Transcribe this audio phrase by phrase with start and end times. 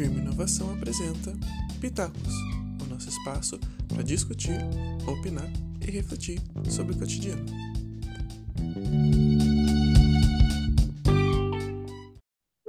[0.00, 1.30] Firme Inovação apresenta
[1.78, 2.32] Pitacos,
[2.82, 4.56] o nosso espaço para discutir,
[5.06, 5.44] opinar
[5.78, 7.44] e refletir sobre o cotidiano.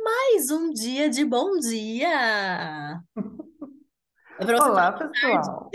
[0.03, 3.01] Mais um dia de bom dia!
[4.37, 5.71] Olá, pessoal.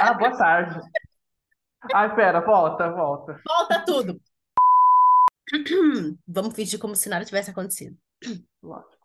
[0.00, 0.80] Ah, boa tarde.
[1.92, 3.38] Ai, pera, volta, volta.
[3.46, 4.18] Volta tudo!
[6.26, 7.98] Vamos fingir como se nada tivesse acontecido.
[8.62, 8.95] Lógico.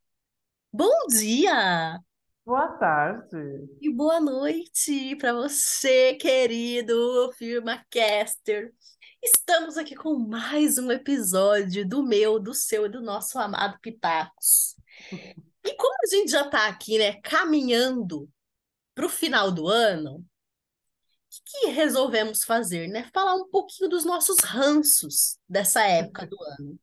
[0.73, 1.99] Bom dia
[2.45, 3.38] Boa tarde.
[3.81, 8.73] e boa noite para você, querido FirmaCaster.
[9.21, 14.77] Estamos aqui com mais um episódio do meu, do seu e do nosso amado Pitacos.
[15.12, 18.29] E como a gente já está aqui, né, caminhando
[18.95, 20.23] para o final do ano, o
[21.29, 23.09] que, que resolvemos fazer, né?
[23.13, 26.79] Falar um pouquinho dos nossos ranços dessa época do ano.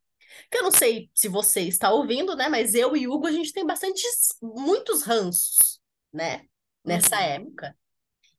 [0.51, 2.49] Que eu não sei se você está ouvindo, né?
[2.49, 4.02] Mas eu e Hugo, a gente tem bastante,
[4.43, 5.80] muitos ranços,
[6.13, 6.46] né?
[6.85, 7.23] Nessa Uhum.
[7.23, 7.76] época.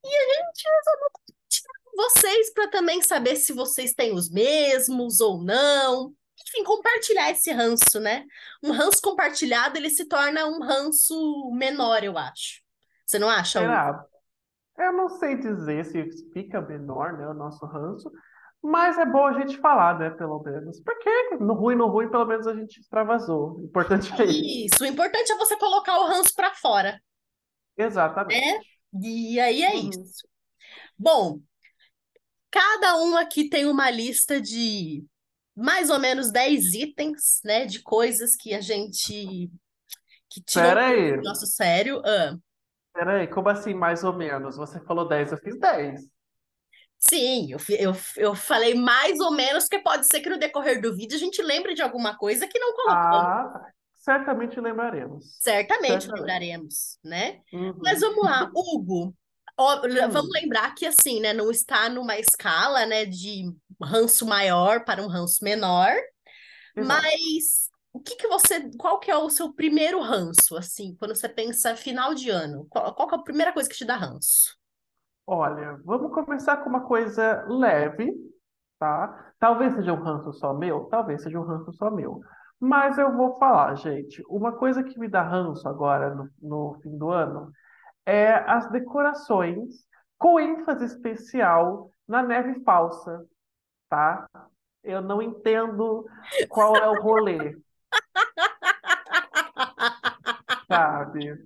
[0.03, 1.09] E a gente resolveu
[1.95, 6.13] vocês para também saber se vocês têm os mesmos ou não.
[6.47, 8.25] Enfim, compartilhar esse ranço, né?
[8.63, 12.61] Um ranço compartilhado, ele se torna um ranço menor, eu acho.
[13.05, 13.69] Você não acha, Hugo?
[13.69, 14.05] Será?
[14.77, 18.09] Eu não sei dizer se fica menor, né, o nosso ranço,
[18.63, 20.79] mas é bom a gente falar, né, pelo menos.
[20.81, 23.57] Porque no ruim, no ruim, pelo menos a gente extravasou.
[23.59, 24.59] O importante é isso.
[24.65, 27.01] Isso, o importante é você colocar o ranço para fora,
[27.77, 28.59] Exatamente.
[28.93, 29.01] né?
[29.03, 29.89] E aí é Uhum.
[29.89, 30.27] isso.
[30.97, 31.41] Bom,
[32.51, 35.05] cada um aqui tem uma lista de
[35.55, 37.65] mais ou menos 10 itens, né?
[37.65, 39.49] De coisas que a gente
[40.29, 42.01] que aí, do nosso sério.
[42.05, 42.37] Ah,
[42.93, 44.55] pera aí, como assim, mais ou menos?
[44.57, 46.01] Você falou 10, eu fiz 10.
[46.99, 50.95] Sim, eu, eu, eu falei mais ou menos, porque pode ser que no decorrer do
[50.95, 53.33] vídeo a gente lembre de alguma coisa que não colocamos.
[53.33, 55.25] Ah, certamente lembraremos.
[55.39, 56.19] Certamente Certamente.
[56.19, 57.41] lembraremos, né?
[57.51, 57.79] Uhum.
[57.81, 59.15] Mas vamos lá, Hugo.
[59.57, 60.09] Ó, l- Hum.
[60.09, 63.43] vamos lembrar que assim, né, não está numa escala, né, de
[63.81, 65.93] ranço maior para um ranço menor,
[66.75, 67.01] Exato.
[67.07, 71.29] mas o que que você, qual que é o seu primeiro ranço, assim, quando você
[71.29, 72.67] pensa final de ano?
[72.69, 74.58] Qual, qual é a primeira coisa que te dá ranço?
[75.31, 78.11] Olha, vamos começar com uma coisa leve,
[78.79, 79.31] tá?
[79.37, 82.19] Talvez seja um ranço só meu, talvez seja um ranço só meu.
[82.59, 86.97] Mas eu vou falar, gente, uma coisa que me dá ranço agora no, no fim
[86.97, 87.51] do ano
[88.07, 89.85] é as decorações
[90.17, 93.23] com ênfase especial na neve falsa,
[93.87, 94.27] tá?
[94.83, 96.07] Eu não entendo
[96.49, 97.55] qual é o rolê,
[100.67, 101.37] sabe?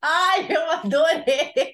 [0.00, 1.64] Ai, eu adorei!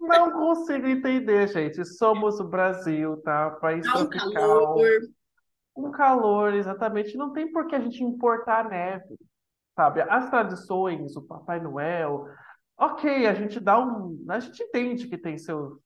[0.00, 1.84] Não consigo entender, gente.
[1.84, 3.50] Somos o Brasil, tá?
[3.50, 4.32] País Dá um tropical.
[4.32, 5.00] calor.
[5.76, 7.16] Um calor, exatamente.
[7.16, 9.16] Não tem por que a gente importar neve,
[9.76, 10.02] sabe?
[10.02, 12.26] As tradições, o Papai Noel,
[12.76, 14.24] ok, a gente dá um.
[14.28, 15.78] A gente entende que tem seus,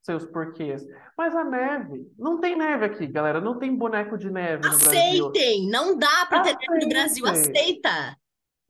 [0.00, 0.84] seus porquês.
[1.16, 3.40] Mas a neve, não tem neve aqui, galera.
[3.40, 5.28] Não tem boneco de neve no Brasil.
[5.28, 5.68] Aceitem!
[5.70, 8.16] Não dá para ter neve no Brasil, aceita!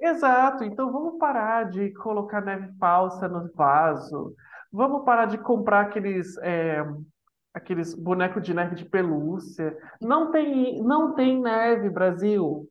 [0.02, 4.34] Exato, então vamos parar de colocar neve falsa no vaso.
[4.72, 6.82] Vamos parar de comprar aqueles, é,
[7.54, 9.76] aqueles bonecos de neve de pelúcia.
[10.00, 12.68] Não tem, não tem neve, Brasil.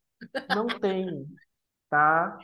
[0.49, 1.25] Não tem,
[1.89, 2.37] tá?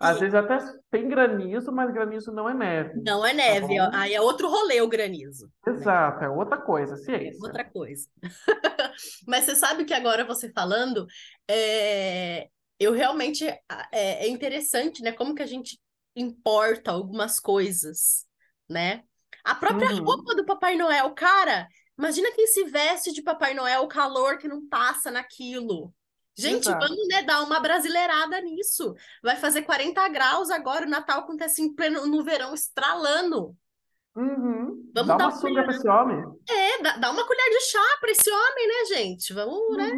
[0.00, 0.58] Às E- vezes até
[0.90, 3.00] tem granizo, mas granizo não é neve.
[3.02, 3.90] Não é neve, bom?
[3.92, 5.50] aí é outro rolê o granizo.
[5.66, 7.40] Exato, é outra coisa, É ciência.
[7.42, 8.08] outra coisa.
[9.26, 11.06] Mas você sabe que agora você falando,
[11.48, 12.48] é,
[12.80, 13.60] eu realmente é,
[13.92, 15.12] é interessante, né?
[15.12, 15.78] Como que a gente
[16.16, 18.26] importa algumas coisas,
[18.68, 19.04] né?
[19.44, 20.02] A própria Uhum.
[20.04, 21.68] roupa do Papai Noel, cara,
[21.98, 25.94] imagina quem se veste de Papai Noel, o calor que não passa naquilo.
[26.36, 26.86] Gente, Exato.
[26.88, 28.94] vamos, né, dar uma brasileirada nisso.
[29.22, 33.54] Vai fazer 40 graus agora, o Natal acontece em pleno no verão, estralando.
[34.16, 34.90] Uhum.
[34.94, 36.24] Vamos Dá dar uma sunga pra esse homem.
[36.48, 39.32] É, dá, dá uma colher de chá para esse homem, né, gente?
[39.34, 39.90] Vamos, né?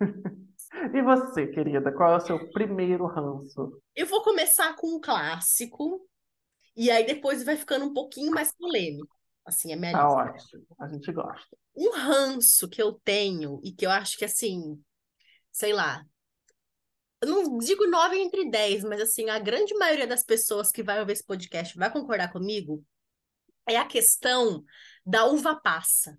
[0.74, 3.80] E você, querida, qual é o seu primeiro ranço?
[3.94, 6.06] Eu vou começar com um clássico,
[6.76, 9.14] e aí depois vai ficando um pouquinho mais polêmico.
[9.44, 11.56] Assim, é minha Tá ótimo, a gente gosta.
[11.76, 14.82] Um ranço que eu tenho, e que eu acho que, assim,
[15.50, 16.04] sei lá,
[17.20, 21.00] eu não digo nove entre dez, mas, assim, a grande maioria das pessoas que vai
[21.00, 22.84] ouvir esse podcast vai concordar comigo,
[23.68, 24.64] é a questão
[25.06, 26.18] da uva passa,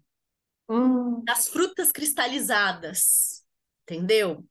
[0.68, 3.43] Hum, das frutas cristalizadas,
[3.84, 4.44] entendeu?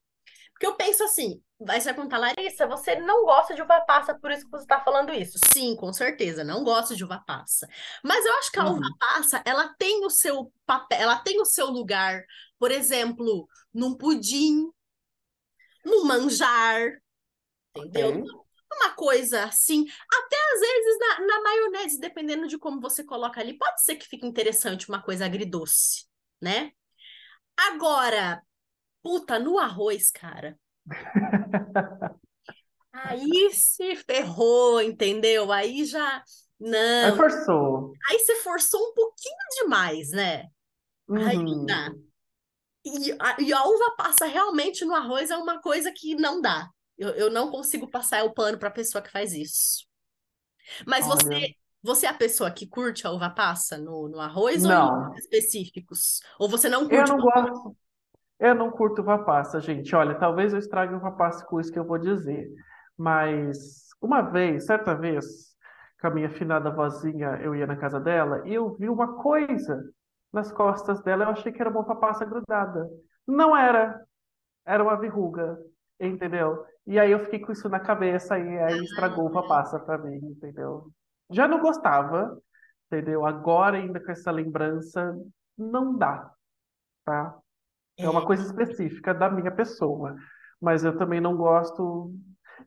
[0.52, 4.18] Porque eu penso assim, Aí você vai perguntar, Larissa, você não gosta de uva passa,
[4.18, 5.38] por isso que você está falando isso.
[5.52, 7.68] Sim, com certeza, não gosto de uva passa.
[8.02, 8.96] Mas eu acho que a uva Uhum.
[8.98, 12.24] passa, ela tem o seu papel, ela tem o seu lugar,
[12.58, 14.68] por exemplo, num pudim,
[15.84, 17.00] num manjar,
[17.76, 18.24] entendeu?
[18.74, 23.56] Uma coisa assim, até às vezes na, na maionese, dependendo de como você coloca ali,
[23.56, 26.06] pode ser que fique interessante uma coisa agridoce,
[26.40, 26.72] né?
[27.56, 28.42] Agora,
[29.02, 30.58] puta, no arroz, cara.
[32.92, 35.50] Aí se ferrou, entendeu?
[35.52, 36.22] Aí já.
[37.02, 37.18] Aí Não.
[37.18, 37.98] forçou.
[38.10, 40.48] Aí você forçou um pouquinho demais, né?
[41.14, 41.66] Aí não Uhum.
[41.66, 41.94] dá.
[42.84, 46.68] E a, e a uva passa realmente no arroz é uma coisa que não dá.
[46.98, 49.86] Eu, eu não consigo passar o pano para a pessoa que faz isso.
[50.86, 54.64] Mas Olha, você, você é a pessoa que curte a uva passa no, no arroz
[54.64, 55.16] ou em não.
[55.16, 56.20] específicos?
[56.38, 57.52] Ou você não Eu curte não uva passa?
[57.52, 57.76] gosto.
[58.42, 59.94] Eu não curto uva passa, gente.
[59.94, 62.50] Olha, talvez eu estrague uva passa com isso que eu vou dizer.
[62.98, 65.54] Mas uma vez, certa vez,
[66.00, 69.88] com a minha finada vozinha, eu ia na casa dela e eu vi uma coisa
[70.32, 71.22] nas costas dela.
[71.22, 72.90] Eu achei que era uma uva passa grudada.
[73.24, 74.04] Não era.
[74.66, 75.56] Era uma verruga,
[76.00, 76.66] entendeu?
[76.84, 80.16] E aí eu fiquei com isso na cabeça e aí estragou uva passa pra mim,
[80.16, 80.90] entendeu?
[81.30, 82.36] Já não gostava,
[82.86, 83.24] entendeu?
[83.24, 85.16] Agora ainda com essa lembrança,
[85.56, 86.28] não dá,
[87.04, 87.41] tá?
[88.02, 90.16] É uma coisa específica da minha pessoa.
[90.60, 92.12] Mas eu também não gosto.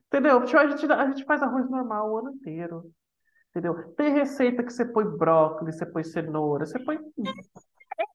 [0.06, 0.44] Entendeu?
[0.44, 2.90] Tipo, A gente, a gente faz arroz normal o ano inteiro.
[3.50, 3.94] Entendeu?
[3.94, 6.98] Tem receita que você põe brócolis, você põe cenoura, você põe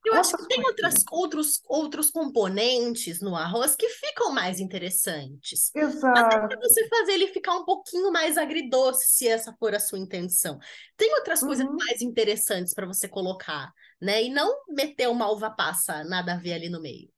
[0.06, 5.74] eu acho que tem outras, outros, outros componentes no arroz que ficam mais interessantes.
[6.14, 6.70] Até para Exato.
[6.70, 10.60] você fazer ele ficar um pouquinho mais agridoce, se essa for a sua intenção.
[10.98, 14.24] Tem outras coisas Uhum, mais interessantes para você colocar, né?
[14.24, 17.10] E não meter uma uva passa, nada a ver ali no meio.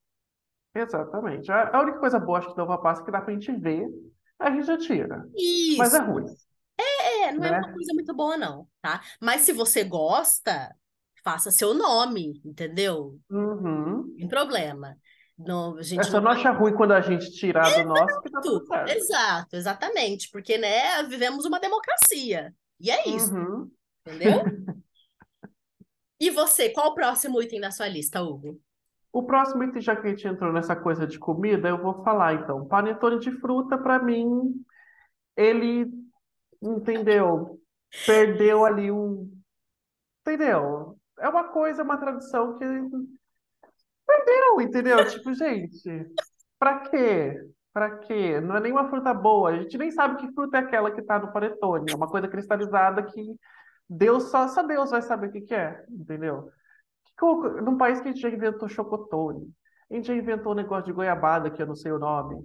[0.76, 1.52] exatamente.
[1.52, 3.88] A, a única coisa boa, acho que da uva passa que dá pra gente ver,
[4.40, 5.28] a gente já tira.
[5.76, 6.02] Mas é Isso.
[6.02, 6.36] ruim,
[6.80, 7.74] É, não é uma né?
[7.74, 9.02] coisa muito boa, não, tá?
[9.22, 10.76] Mas se você gosta,
[11.24, 13.20] faça seu nome, entendeu?
[13.30, 13.98] Uhum.
[14.08, 14.96] Não tem problema.
[15.38, 18.40] Não, a gente só não achar ruim quando a gente tirar do nosso que tá
[18.42, 18.98] tudo Exato, certo.
[18.98, 20.30] exato, exatamente.
[20.32, 22.54] Porque, né, vivemos uma democracia.
[22.80, 23.72] E é isso, Uhum.
[24.06, 24.44] entendeu?
[26.20, 28.58] E você, qual o próximo item da sua lista, Hugo?
[29.12, 32.36] O próximo item, já que a gente entrou nessa coisa de comida, eu vou falar
[32.36, 32.66] então.
[32.66, 34.64] Panetone de fruta, pra mim,
[35.36, 35.86] ele,
[36.62, 37.60] entendeu?
[38.06, 39.30] Perdeu ali um.
[40.22, 40.98] Entendeu?
[41.24, 42.66] É uma coisa, uma tradição que
[44.06, 45.08] perdeu, entendeu?
[45.10, 46.08] Tipo, gente,
[46.60, 47.34] pra quê?
[47.72, 48.40] Pra quê?
[48.40, 49.50] Não é nenhuma fruta boa.
[49.52, 51.92] A gente nem sabe que fruta é aquela que tá no panetone.
[51.92, 53.36] É uma coisa cristalizada que
[53.90, 56.50] Deus só, só Deus vai saber o que que é, entendeu?
[57.18, 59.52] Que- Num país que a gente já inventou chocotone,
[59.92, 62.38] a gente já inventou um negócio de goiabada, que eu não sei o nome,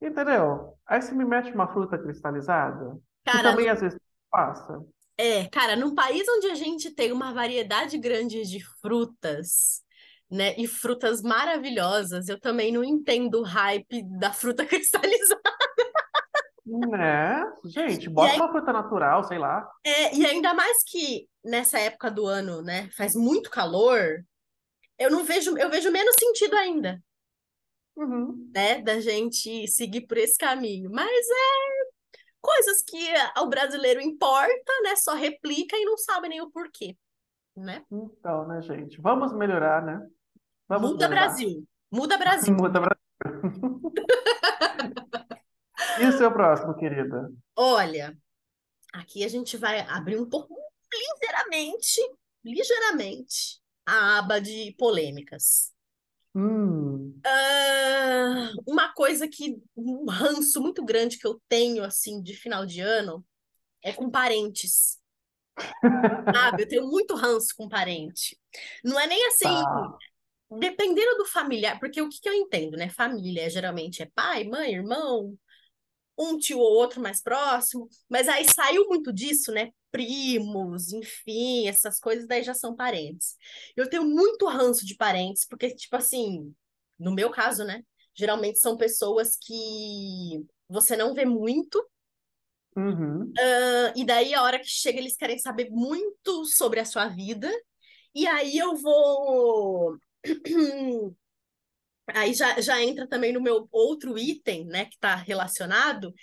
[0.00, 0.74] entendeu?
[0.86, 2.92] Aí você me mete uma fruta cristalizada,
[3.24, 3.98] que Cara, também no- às vezes
[4.30, 4.80] passa.
[5.18, 9.82] É, cara, num país onde a gente tem uma variedade grande de frutas,
[10.30, 15.40] né, e frutas maravilhosas, eu também não entendo o hype da fruta cristalizada.
[16.66, 17.42] Né?
[17.64, 19.66] Gente, bota aí, uma fruta natural, sei lá.
[19.84, 24.22] é, e ainda mais que nessa época do ano, né, faz muito calor,
[24.98, 27.02] eu não vejo, eu vejo menos sentido ainda,
[27.96, 28.50] Uhum.
[28.54, 30.90] né, da gente seguir por esse caminho.
[30.92, 31.67] Mas é
[32.48, 36.96] coisas que o brasileiro importa, né, só replica e não sabe nem o porquê,
[37.54, 37.84] né?
[37.90, 39.00] Então, né, gente?
[39.00, 40.00] Vamos melhorar, né?
[40.66, 41.26] Vamos Muda melhorar.
[41.26, 42.54] Brasil, muda Brasil.
[42.56, 42.98] Muda Brasil.
[46.00, 47.28] E o seu próximo, querida?
[47.56, 48.16] Olha,
[48.92, 50.54] aqui a gente vai abrir um pouco,
[50.92, 52.00] ligeiramente,
[52.44, 55.72] ligeiramente, a aba de polêmicas.
[56.38, 57.20] Hum.
[57.26, 62.80] Ah, uma coisa que, um ranço muito grande que eu tenho, assim, de final de
[62.80, 63.26] ano,
[63.82, 64.98] é com parentes.
[66.34, 66.62] Sabe?
[66.62, 68.38] Eu tenho muito ranço com parente.
[68.84, 69.98] Não é nem assim, Tá.
[70.58, 72.88] dependendo do familiar, porque o que que eu entendo, né?
[72.90, 75.36] Família geralmente é pai, mãe, irmão,
[76.18, 79.70] um tio ou outro mais próximo, mas aí saiu muito disso, né?
[79.90, 83.36] Primos, enfim, essas coisas daí já são parentes.
[83.76, 86.54] Eu tenho muito ranço de parentes, porque, tipo assim,
[86.98, 87.82] no meu caso, né?
[88.14, 91.82] Geralmente são pessoas que você não vê muito,
[92.76, 93.32] Uhum.
[93.38, 97.50] ah, e daí a hora que chega eles querem saber muito sobre a sua vida,
[98.14, 99.96] e aí eu vou.
[102.14, 106.14] Aí já, já entra também no meu outro item, né, que tá relacionado,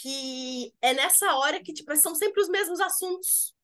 [0.00, 3.54] que é nessa hora que, tipo, são sempre os mesmos assuntos,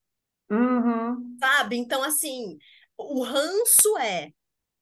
[0.50, 1.36] Uhum.
[1.40, 1.76] sabe?
[1.76, 2.58] Então, assim,
[2.96, 4.30] o ranço é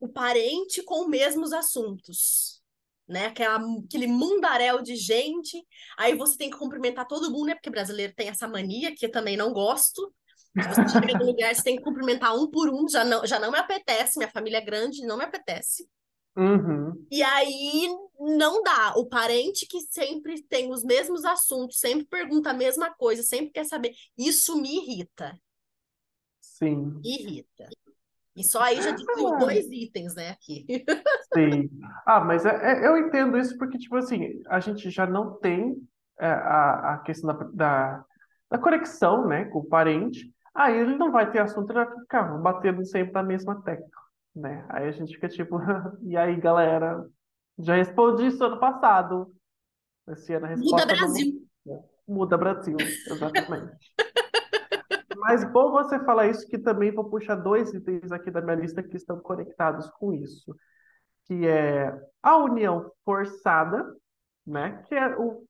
[0.00, 2.62] o parente com os mesmos assuntos,
[3.08, 3.26] né?
[3.26, 5.64] Aquela, aquele mundaréu de gente,
[5.98, 7.54] aí você tem que cumprimentar todo mundo, né?
[7.54, 10.12] Porque brasileiro tem essa mania, que eu também não gosto,
[10.60, 13.38] que você chega no lugar, você tem que cumprimentar um por um, já não, já
[13.38, 15.88] não me apetece, minha família é grande, não me apetece.
[16.36, 17.06] Uhum.
[17.10, 17.88] E aí
[18.18, 18.94] não dá.
[18.96, 23.64] O parente que sempre tem os mesmos assuntos, sempre pergunta a mesma coisa, sempre quer
[23.64, 23.92] saber.
[24.16, 25.38] Isso me irrita.
[26.40, 27.68] Sim, Me irrita.
[28.36, 29.38] E só aí já dividiu Ah.
[29.38, 30.66] dois itens, né, aqui.
[31.34, 31.70] sim.
[32.06, 35.76] Ah, mas é- é- eu entendo isso porque, tipo assim, a gente já não tem
[36.18, 38.04] é, a, a questão da, da,
[38.50, 40.32] da conexão, né, com o parente.
[40.54, 43.86] Aí ele não vai ter assunto, ele vai ficar batendo sempre na mesma tecla,
[44.36, 44.66] né?
[44.68, 45.58] Aí a gente fica tipo,
[46.04, 47.04] e aí, galera?
[47.58, 49.34] Já respondi isso ano passado.
[50.08, 51.48] Esse ano a Muda resposta não Brasil.
[52.06, 53.92] Muda Brasil, exatamente.
[55.18, 58.82] Mas bom você falar isso, que também vou puxar dois itens aqui da minha lista
[58.82, 60.54] que estão conectados com isso,
[61.24, 63.92] que é a união forçada,
[64.46, 64.84] né?
[64.86, 65.42] Que é o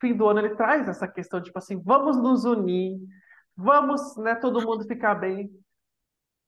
[0.00, 3.00] fim do ano ele traz essa questão tipo assim, vamos nos unir,
[3.56, 4.34] vamos, né?
[4.34, 5.50] Todo mundo ficar bem.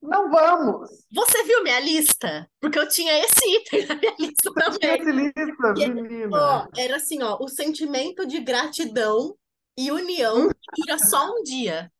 [0.06, 0.90] Não vamos.
[1.12, 2.48] Você viu minha lista?
[2.60, 5.26] Porque eu tinha esse item na minha lista Você tinha também.
[5.28, 6.30] esse lista, E- menina.
[6.36, 9.36] Ó, era assim, ó, o sentimento de gratidão
[9.76, 11.90] e união dura só um dia.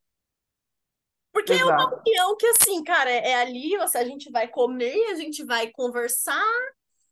[1.33, 2.01] Porque é uma Exato.
[2.07, 5.45] união que, assim, cara, é, é ali, ou seja, a gente vai comer, a gente
[5.45, 6.43] vai conversar,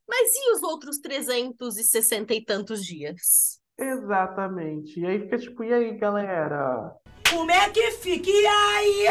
[0.09, 3.61] mas e os outros 360 e tantos dias?
[3.79, 4.99] Exatamente.
[5.01, 6.95] E aí fica tipo, e aí, galera?
[7.29, 8.31] Como é que fica?
[8.31, 9.07] E aí?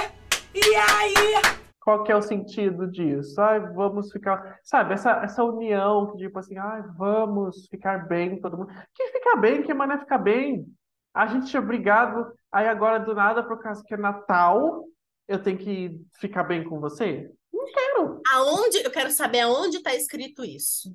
[0.56, 1.63] E aí?
[1.84, 3.40] Qual que é o sentido disso?
[3.42, 8.58] Ai, vamos ficar, sabe, essa, essa união que tipo assim, ai, vamos ficar bem, todo
[8.58, 8.74] mundo.
[8.94, 10.66] Que ficar bem, que mané ficar bem?
[11.14, 14.86] A gente é obrigado, aí agora do nada, por causa que é Natal,
[15.28, 17.30] eu tenho que ficar bem com você?
[17.54, 18.22] Não quero.
[18.32, 20.90] Aonde, eu quero saber aonde está escrito isso.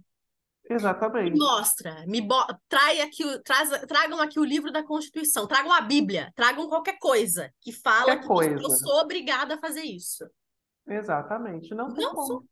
[0.68, 1.38] Me Exatamente.
[1.38, 2.34] mostra, me bo...
[2.68, 3.70] Trai aqui, traz...
[3.86, 8.20] tragam aqui o livro da Constituição, tragam a Bíblia, tragam qualquer coisa que fala Qualquer
[8.22, 8.76] que você- eu coisa.
[8.76, 10.26] sou obrigada a fazer isso.
[10.88, 11.74] Exatamente.
[11.74, 12.26] Não tem Não como.
[12.26, 12.44] sou.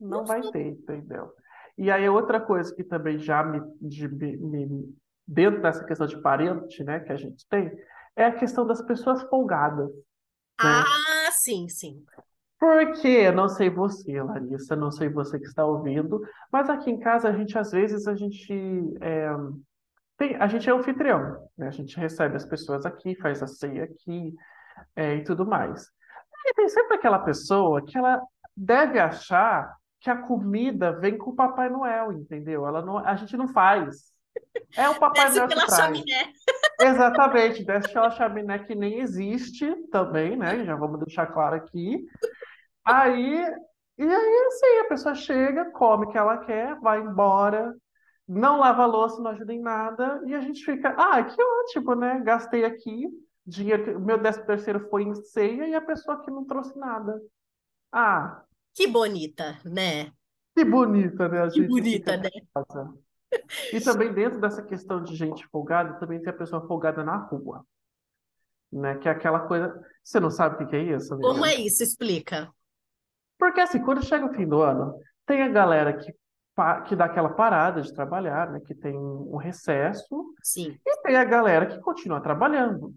[0.00, 0.52] Não Não vai sou.
[0.52, 1.32] ter, entendeu?
[1.78, 4.94] E aí outra coisa que também já me, de- me- me-
[5.26, 7.70] dentro dessa questão de parente, né, que a gente tem,
[8.16, 9.88] é a questão das pessoas folgadas.
[9.88, 9.94] né?
[10.58, 12.04] Ah, sim, sim.
[12.58, 16.20] Porque, não sei você, Larissa, não sei você que está ouvindo,
[16.52, 18.52] mas aqui em casa a gente, às vezes, a gente
[19.00, 19.30] é,
[20.18, 21.68] tem, a gente é anfitrião, né?
[21.68, 24.34] A gente recebe as pessoas aqui, faz a ceia aqui,
[24.96, 25.86] é, e tudo mais.
[26.46, 28.20] E tem sempre aquela pessoa que ela
[28.56, 32.66] deve achar que a comida vem com o Papai Noel, entendeu?
[32.66, 34.12] Ela não, a gente não faz.
[34.76, 35.98] É o Papai Desce Noel que pela traz.
[35.98, 36.32] chaminé.
[36.80, 40.64] Exatamente, desce pela chaminé que nem existe também, né?
[40.64, 42.06] Já vamos deixar claro aqui.
[42.84, 43.44] Aí,
[43.98, 47.74] e aí assim, a pessoa chega, come o que ela quer, vai embora,
[48.26, 51.94] não lava a louça, não ajuda em nada, e a gente fica, ah, que ótimo,
[51.94, 52.20] né?
[52.24, 53.06] Gastei aqui,
[53.50, 57.20] dinheiro, que- meu décimo terceiro foi em ceia e a pessoa aqui não trouxe nada.
[57.92, 58.42] Ah,
[58.74, 60.12] Que bonita, né?
[60.56, 61.42] que bonita, né?
[61.44, 62.28] A Que bonita, né?
[62.54, 62.94] casa.
[63.72, 67.64] E também dentro dessa questão de gente folgada, também tem a pessoa folgada na rua,
[68.72, 68.96] né?
[68.98, 71.28] Que é aquela coisa, você não sabe o que que é isso, amiga?
[71.28, 71.82] Como é isso?
[71.82, 72.52] Explica.
[73.38, 76.12] Porque assim, quando chega o fim do ano, tem a galera que,
[76.88, 78.60] que dá aquela parada de trabalhar, né?
[78.60, 80.76] Que tem um recesso, Sim.
[80.86, 82.92] e tem a galera que continua trabalhando,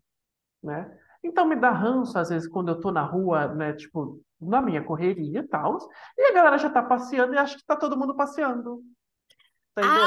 [0.63, 0.97] né?
[1.23, 3.73] Então me dá ranço, às vezes, quando eu tô na rua, né?
[3.73, 5.77] Tipo, na minha correria e tal,
[6.17, 8.81] e a galera já tá passeando e acha que tá todo mundo passeando.
[9.77, 10.03] Entendeu?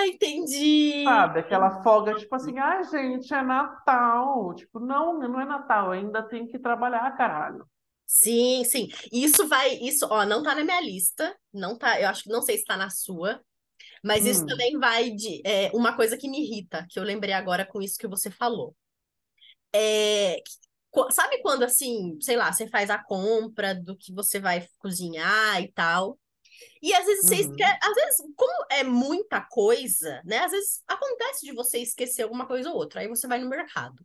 [0.00, 1.04] Ah, entendi.
[1.04, 4.54] Sabe, aquela folga, tipo assim, ai, gente, é Natal.
[4.54, 7.66] Tipo, não, não é Natal, ainda tenho que trabalhar, caralho.
[8.06, 8.88] Sim, sim.
[9.12, 12.40] Isso vai, isso, ó, não tá na minha lista, não tá, eu acho que não
[12.40, 13.40] sei se tá na sua,
[14.02, 14.46] mas isso Hum.
[14.46, 17.98] também vai de é, uma coisa que me irrita, que eu lembrei agora com isso
[17.98, 18.74] que você falou.
[19.74, 20.42] É,
[21.10, 25.72] sabe quando assim, sei lá, você faz a compra do que você vai cozinhar e
[25.72, 26.18] tal,
[26.82, 27.42] e às vezes você Uhum.
[27.42, 30.38] esquece, às vezes, como é muita coisa, né?
[30.40, 34.04] Às vezes acontece de você esquecer alguma coisa ou outra, aí você vai no mercado.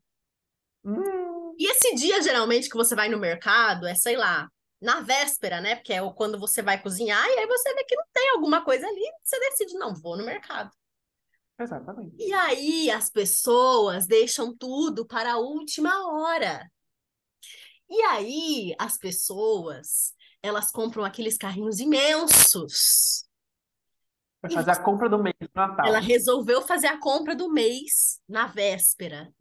[0.86, 4.50] Hum, E esse dia, geralmente, que você vai no mercado, é, sei lá,
[4.82, 5.75] na véspera, né?
[5.75, 8.86] Porque é quando você vai cozinhar, e aí você vê que não tem alguma coisa
[8.88, 10.72] ali, você decide, não, vou no mercado.
[11.60, 12.15] Exatamente.
[12.19, 16.69] E aí as pessoas deixam tudo para a última hora.
[17.89, 23.25] E aí as pessoas, elas compram aqueles carrinhos imensos.
[24.41, 25.86] Vai fazer a compra do mês do Natal.
[25.86, 29.33] Ela resolveu fazer a compra do mês na véspera.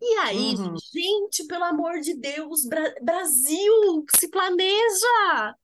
[0.00, 0.76] E aí, Uhum.
[0.92, 5.56] gente, pelo amor de Deus, Bra- Brasil, se planeja!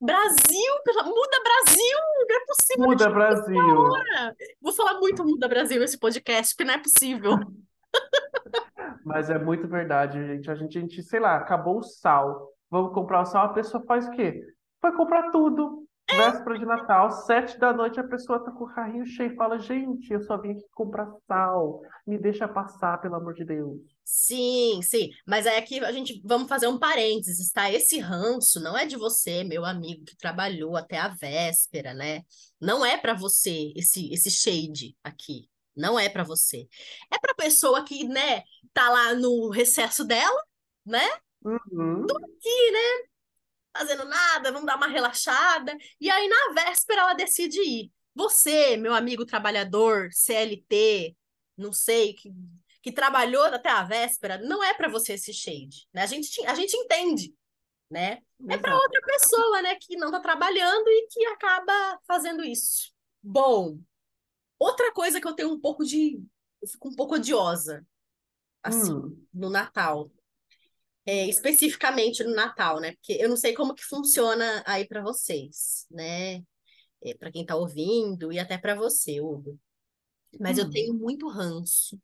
[0.00, 0.72] Brasil,
[1.04, 1.98] muda Brasil!
[2.28, 2.86] Não é possível.
[2.86, 3.92] Muda Brasil.
[4.60, 7.32] Vou falar muito muda Brasil nesse podcast, porque não é possível.
[9.04, 10.50] Mas é muito verdade, gente.
[10.50, 12.50] A gente, a gente, sei lá, acabou o sal.
[12.70, 14.42] Vamos comprar o sal, a pessoa faz o quê?
[14.80, 15.84] Vai comprar tudo.
[16.10, 19.58] Véspera de Natal, sete da noite, a pessoa tá com o carrinho cheio e fala:
[19.58, 21.82] Gente, eu só vim aqui comprar sal.
[22.06, 23.80] Me deixa passar, pelo amor de Deus.
[24.12, 25.10] Sim, sim.
[25.24, 27.70] Mas aí aqui a gente vamos fazer um parênteses, tá?
[27.70, 32.22] Esse ranço não é de você, meu amigo que trabalhou até a véspera, né?
[32.60, 35.48] Não é para você esse esse shade aqui.
[35.76, 36.68] Não é para você.
[37.08, 40.42] É para pessoa que, né, tá lá no recesso dela,
[40.84, 41.08] né?
[41.44, 42.02] Uhum.
[42.04, 43.06] Aqui, né?
[43.76, 45.76] Fazendo nada, vamos dar uma relaxada.
[46.00, 47.92] E aí na véspera ela decide ir.
[48.14, 51.16] Você, meu amigo trabalhador, CLT,
[51.56, 52.32] não sei, que
[52.82, 56.02] que trabalhou até a véspera, não é para você esse shade, né?
[56.02, 57.34] A gente, a gente entende,
[57.90, 58.22] né?
[58.48, 58.82] É para Exato.
[58.82, 62.90] outra pessoa, né, que não está trabalhando e que acaba fazendo isso.
[63.22, 63.78] Bom,
[64.58, 66.22] outra coisa que eu tenho um pouco de.
[66.62, 67.86] Eu fico um pouco odiosa,
[68.62, 70.10] assim, Hum, no Natal.
[71.04, 72.92] É, especificamente no Natal, né?
[72.92, 76.42] Porque eu não sei como que funciona aí para vocês, né?
[77.02, 79.58] É, para quem está ouvindo e até para você, Hugo.
[80.38, 80.70] Mas eu hum.
[80.70, 81.98] tenho muito ranço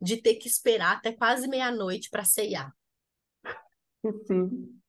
[0.00, 2.74] de ter que esperar até quase meia-noite para ceiar.
[4.26, 4.80] Sim.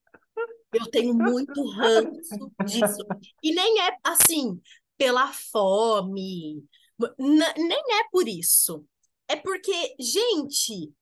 [0.73, 3.05] Eu tenho muito ranço disso.
[3.41, 4.61] E nem é assim,
[4.97, 6.63] pela fome,
[7.17, 8.85] nem é por isso.
[9.27, 10.93] É porque, gente,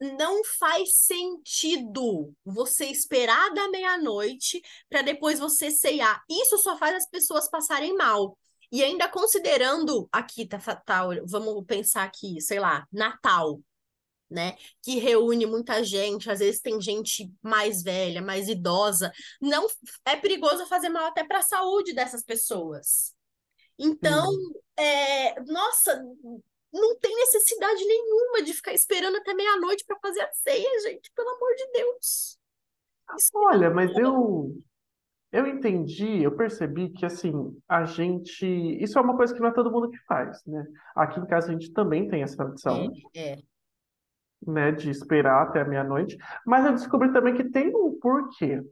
[0.00, 6.22] não faz sentido você esperar da meia-noite para depois você ceiar.
[6.28, 8.38] Isso só faz as pessoas passarem mal.
[8.70, 13.60] E ainda considerando aqui, tá, tá, vamos pensar aqui, sei lá, Natal
[14.30, 14.56] né?
[14.82, 19.12] Que reúne muita gente, às vezes tem gente mais velha, mais idosa.
[19.40, 19.66] Não
[20.04, 23.14] é perigoso fazer mal até para a saúde dessas pessoas.
[23.78, 24.52] Então, Sim.
[24.76, 26.02] é, nossa,
[26.72, 31.28] não tem necessidade nenhuma de ficar esperando até meia-noite para fazer a ceia, gente, pelo
[31.28, 32.38] amor de Deus.
[33.16, 34.08] Isso Olha, mas raiva.
[34.08, 34.58] eu
[35.38, 37.32] eu entendi, eu percebi que assim,
[37.68, 38.46] a gente,
[38.82, 40.64] isso é uma coisa que não é todo mundo que faz, né?
[40.94, 43.38] Aqui em casa a gente também tem essa tradição, É, é.
[44.46, 48.62] né, de esperar até a meia-noite, mas eu descobri também que tem um porquê.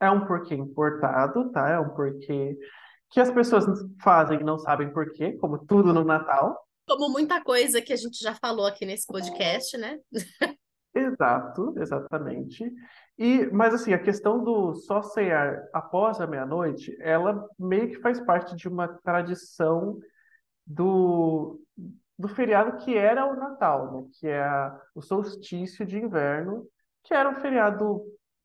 [0.00, 1.70] É um porquê importado, tá?
[1.70, 2.56] É um porquê
[3.10, 3.64] que as pessoas
[4.02, 6.58] fazem e não sabem porquê, como tudo no Natal.
[6.88, 9.98] Como muita coisa que a gente já falou aqui nesse podcast, né?
[10.94, 12.70] Exato, exatamente.
[13.18, 18.18] E, mas assim, a questão do só cear após a meia-noite, ela meio que faz
[18.20, 19.98] parte de uma tradição
[20.66, 21.60] do,
[22.18, 24.08] do feriado que era o Natal, né?
[24.20, 26.66] Que é a- o solstício de inverno,
[27.04, 28.02] que era um feriado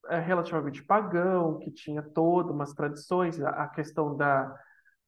[0.09, 4.55] é, relativamente pagão, que tinha todas umas tradições, a, a questão da,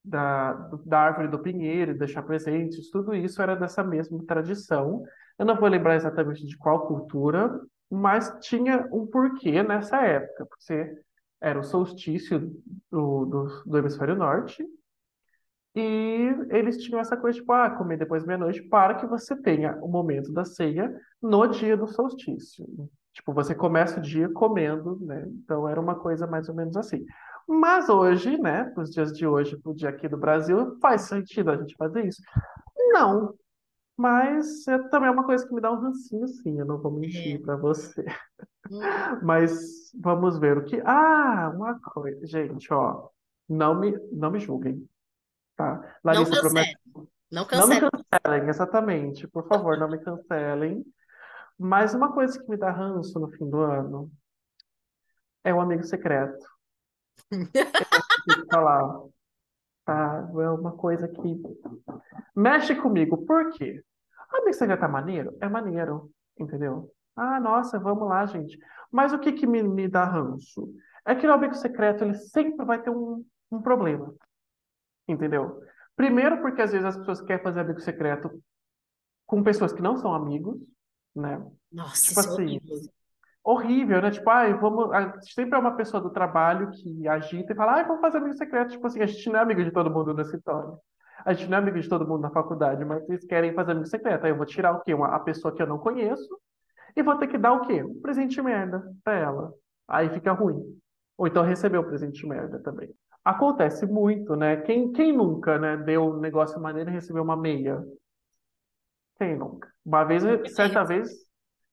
[0.03, 0.53] da,
[0.85, 5.03] da árvore do pinheiro, deixar presentes, tudo isso era dessa mesma tradição.
[5.37, 11.01] Eu não vou lembrar exatamente de qual cultura, mas tinha um porquê nessa época, porque
[11.41, 12.39] era o solstício
[12.91, 14.65] do, do, do hemisfério norte,
[15.75, 19.87] e eles tinham essa coisa, tipo, ah, comer depois meia-noite para que você tenha o
[19.87, 22.65] momento da ceia no dia do solstício.
[23.13, 25.25] Tipo, você começa o dia comendo, né?
[25.27, 27.05] Então era uma coisa mais ou menos assim.
[27.47, 31.01] Mas hoje, né, para os dias de hoje, para o dia aqui do Brasil, faz
[31.01, 32.21] sentido a gente fazer isso?
[32.91, 33.33] Não,
[33.99, 36.91] mas é, também é uma coisa que me dá um rancinho, sim, eu não vou
[36.91, 37.43] mentir É.
[37.43, 38.05] para você.
[38.71, 38.79] Hum,
[39.23, 40.81] Mas vamos ver o que.
[40.85, 43.09] Ah, uma coisa, gente, ó,
[43.47, 44.87] não me, não me julguem,
[45.55, 45.75] tá?
[46.03, 46.77] Não Larissa promete.
[46.95, 47.91] Não Não me cancele.
[48.21, 50.85] cancelem, exatamente, por favor, não me cancelem.
[51.57, 54.09] Mas uma coisa que me dá ranço no fim do ano
[55.43, 56.45] é o amigo secreto.
[57.29, 59.01] Que falar,
[59.85, 60.29] tá?
[60.39, 61.41] É uma coisa que
[62.35, 63.25] mexe comigo.
[63.25, 63.83] Por quê?
[64.31, 65.37] Amigo secreto é maneiro?
[65.41, 66.91] É maneiro, entendeu?
[67.15, 68.57] Ah, nossa, vamos lá, gente.
[68.91, 70.73] Mas o que que me, me dá ranço?
[71.05, 74.13] É que o amigo secreto, ele sempre vai ter um, um problema,
[75.07, 75.61] entendeu?
[75.95, 78.41] Primeiro porque às vezes as pessoas querem fazer amigo secreto
[79.25, 80.57] com pessoas que não são amigos,
[81.15, 81.45] né?
[81.71, 82.89] Nossa, Tipo isso é assim, horrível.
[83.43, 84.11] horrível, né?
[84.11, 84.91] Tipo, ai, vamos.
[84.93, 88.35] ah, Sempre é uma pessoa do trabalho que agita e fala, ai, vamos fazer amigo
[88.37, 88.71] secreto.
[88.71, 90.77] Tipo assim, a gente não é amigo de todo mundo no escritório.
[91.25, 93.87] A gente não é amigo de todo mundo na faculdade, mas eles querem fazer amigo
[93.87, 94.25] secreto.
[94.25, 94.93] Aí eu vou tirar o quê?
[94.93, 96.39] Uma, a pessoa que eu não conheço
[96.95, 97.83] e vou ter que dar o quê?
[97.83, 99.53] Um presente merda pra ela.
[99.87, 100.79] Aí fica ruim.
[101.17, 102.89] Ou então receber o presente merda também.
[103.23, 104.57] Acontece muito, né?
[104.57, 107.83] Quem, quem nunca, né, deu um negócio maneiro e recebeu uma meia?
[109.17, 109.69] Quem nunca?
[109.85, 110.23] Uma vez,
[110.55, 111.09] certa vez,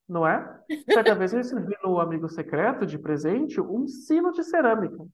[0.09, 0.61] não é?
[0.90, 5.06] Certa vez eu recebi no amigo secreto de presente um sino de cerâmica.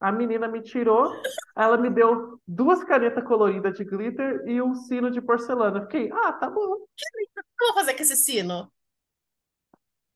[0.00, 1.12] A menina me tirou,
[1.56, 5.82] ela me deu duas canetas coloridas de glitter e um sino de porcelana.
[5.82, 6.60] Fiquei, ah, tá bom.
[6.60, 8.70] O que eu vou fazer com esse sino?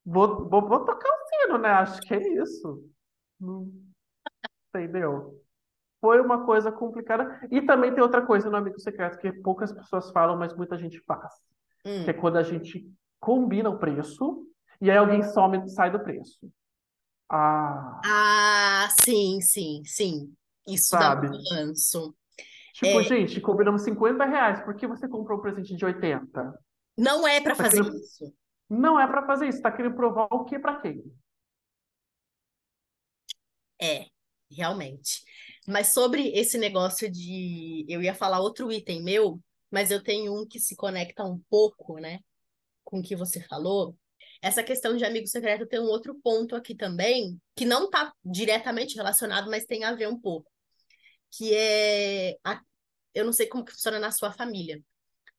[0.04, 1.70] Vou, vou, vou tocar o sino, né?
[1.70, 2.88] Acho que é isso.
[4.68, 5.42] Entendeu?
[6.02, 7.40] foi uma coisa complicada.
[7.48, 10.98] E também tem outra coisa no Amigo Secreto que poucas pessoas falam, mas muita gente
[11.06, 11.32] faz.
[11.86, 12.04] Hum.
[12.04, 12.84] Que é quando a gente
[13.20, 14.44] combina o preço
[14.80, 16.40] e aí alguém some sai do preço.
[17.34, 20.34] Ah, Ah, sim, sim, sim.
[20.68, 22.14] Isso dá muito ranço.
[22.74, 23.04] Tipo, É.
[23.04, 24.60] gente, combinamos 50 reais.
[24.62, 26.58] Por que você comprou um presente de 80?
[26.96, 28.34] Não é pra Tá fazer querendo- isso.
[28.68, 29.62] Não é pra fazer isso.
[29.62, 31.02] Tá querendo provar o que pra quem?
[33.80, 34.06] É,
[34.50, 35.22] realmente.
[35.66, 37.84] Mas sobre esse negócio de.
[37.88, 39.40] Eu ia falar outro item meu,
[39.70, 42.20] mas eu tenho um que se conecta um pouco, né,
[42.84, 43.96] com o que você falou.
[44.42, 48.96] Essa questão de amigo secreto tem um outro ponto aqui também, que não está diretamente
[48.96, 50.50] relacionado, mas tem a ver um pouco.
[51.30, 52.36] Que é.
[52.44, 52.62] a-
[53.14, 54.82] Eu não sei como que funciona na sua família,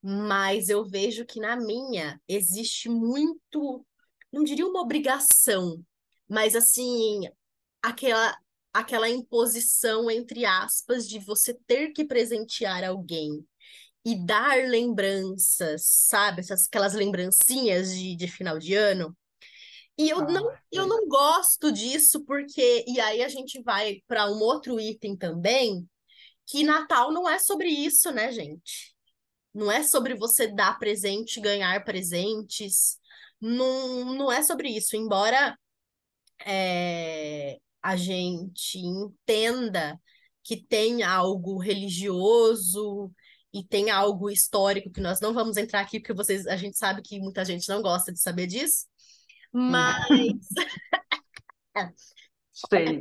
[0.02, 3.86] mas eu vejo que na minha existe muito.
[4.32, 5.84] Não diria uma obrigação,
[6.30, 7.22] mas assim,
[7.82, 8.38] aquela
[8.74, 13.46] aquela imposição, entre aspas, de você ter que presentear alguém
[14.06, 16.42] e dar lembranças, sabe?
[16.42, 19.16] Essas, aquelas lembrancinhas de, de final de ano.
[19.98, 20.88] E eu não, Ah, eu sei.
[20.88, 22.84] não gosto disso, porque.
[22.88, 25.88] E aí a gente vai para um outro item também,
[26.48, 28.94] que Natal não é sobre isso, né, gente?
[29.54, 33.00] Não é sobre você dar presente, ganhar presentes.
[33.42, 34.96] Não, não é sobre isso.
[34.96, 35.58] Embora
[36.46, 40.00] é, a gente entenda
[40.44, 43.12] que tem algo religioso
[43.54, 47.02] e tem algo histórico que nós não vamos entrar aqui, porque vocês, a gente sabe
[47.04, 48.88] que muita gente não gosta de saber disso.
[49.52, 50.48] Mas,
[52.52, 53.00] Sei.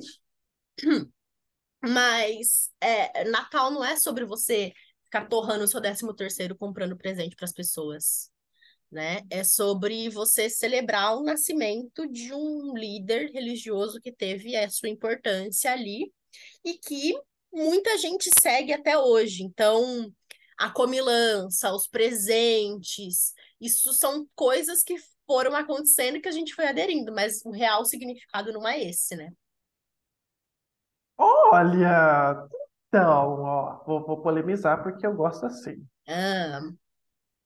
[1.82, 4.72] mas é, Natal não é sobre você
[5.04, 8.30] ficar torrando o seu décimo terceiro comprando presente para as pessoas.
[8.90, 9.22] né?
[9.30, 15.72] É sobre você celebrar o nascimento de um líder religioso que teve a sua importância
[15.72, 16.12] ali
[16.62, 17.14] e que
[17.52, 19.42] muita gente segue até hoje.
[19.42, 20.12] Então,
[20.58, 26.66] a comilança, os presentes, isso são coisas que foram acontecendo e que a gente foi
[26.66, 29.32] aderindo, mas o real significado não é esse, né?
[31.18, 32.46] Olha,
[32.88, 35.86] então, ó, vou, vou polemizar porque eu gosto assim.
[36.06, 36.60] Ah,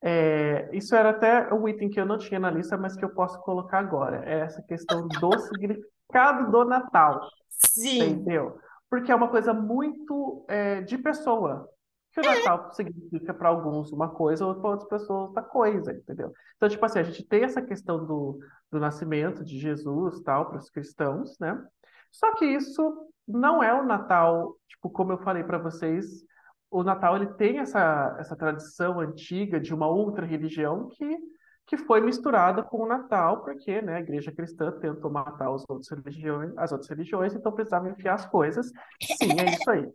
[0.02, 3.14] É, isso era até um item que eu não tinha na lista, mas que eu
[3.14, 4.24] posso colocar agora.
[4.24, 7.20] É essa questão do significado do Natal,
[7.58, 8.58] sim, entendeu?
[8.90, 11.68] Porque é uma coisa muito é, de pessoa.
[12.16, 16.32] Que o Natal significa para alguns uma coisa, ou para outras pessoas outra coisa, entendeu?
[16.56, 18.38] Então, tipo assim, a gente tem essa questão do,
[18.72, 21.62] do nascimento de Jesus, tal, para os cristãos, né?
[22.10, 26.24] Só que isso não é o Natal, tipo, como eu falei para vocês,
[26.70, 31.18] o Natal ele tem essa, essa tradição antiga de uma outra religião que,
[31.66, 35.90] que foi misturada com o Natal, porque, né, a igreja cristã tentou matar os outros
[35.90, 38.72] religiões, as outras religiões, então precisava enfiar as coisas.
[39.02, 39.86] Sim, é isso aí.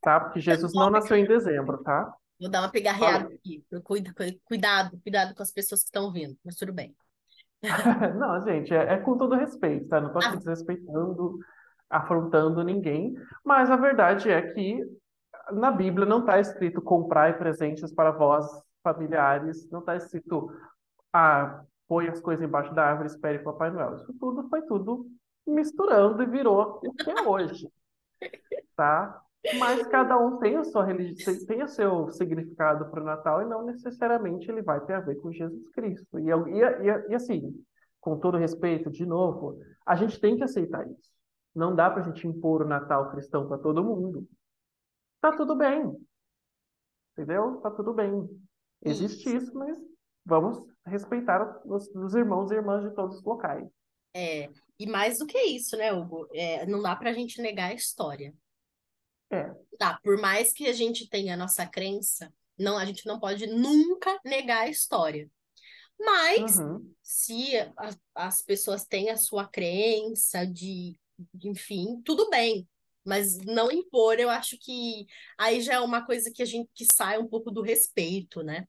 [0.00, 0.20] Tá?
[0.20, 2.12] Porque Jesus não nasceu em dezembro, tá?
[2.40, 3.64] vou dar uma pegarreada aqui.
[3.82, 6.94] Cuida- Cuidado, cuidado com as pessoas que estão vindo, mas tudo bem.
[8.16, 10.00] Não, gente, é, é com todo respeito, tá?
[10.00, 10.36] Não tô aqui Ah.
[10.36, 11.38] desrespeitando,
[11.90, 14.84] afrontando ninguém, mas a verdade é que
[15.50, 18.46] na Bíblia não está escrito comprai presentes para vós,
[18.84, 20.48] familiares, não está escrito
[21.12, 23.96] ah, põe as coisas embaixo da árvore, espere o Papai Noel.
[23.96, 25.06] Isso tudo foi tudo
[25.46, 27.66] misturando e virou o que é hoje,
[28.76, 29.20] tá?
[29.58, 33.46] Mas cada um tem a sua religião, tem o seu significado para o Natal e
[33.46, 36.18] não necessariamente ele vai ter a ver com Jesus Cristo.
[36.18, 37.54] E, e, e, assim,
[38.00, 41.12] com todo respeito, de novo, a gente tem que aceitar isso.
[41.54, 44.28] Não dá para a gente impor o Natal cristão para todo mundo.
[45.20, 45.96] Tá tudo bem.
[47.12, 47.56] Entendeu?
[47.60, 48.28] Tá tudo bem.
[48.82, 49.78] Existe isso, mas
[50.24, 53.66] vamos respeitar os, os irmãos e irmãs de todos os locais.
[54.14, 54.48] É,
[54.78, 56.28] e mais do que isso, né, Hugo?
[56.32, 58.32] É, não dá pra gente negar a história.
[59.30, 59.54] É.
[59.78, 63.46] Tá, por mais que a gente tenha a nossa crença, não, a gente não pode
[63.46, 65.30] nunca negar a história.
[66.00, 66.92] Mas Uhum.
[67.02, 70.98] se a- as pessoas têm a sua crença de,
[71.34, 72.66] de- enfim, tudo bem.
[73.04, 75.06] Mas não impor, eu acho que
[75.38, 78.66] aí já é uma coisa que a gente que sai um pouco do respeito, né?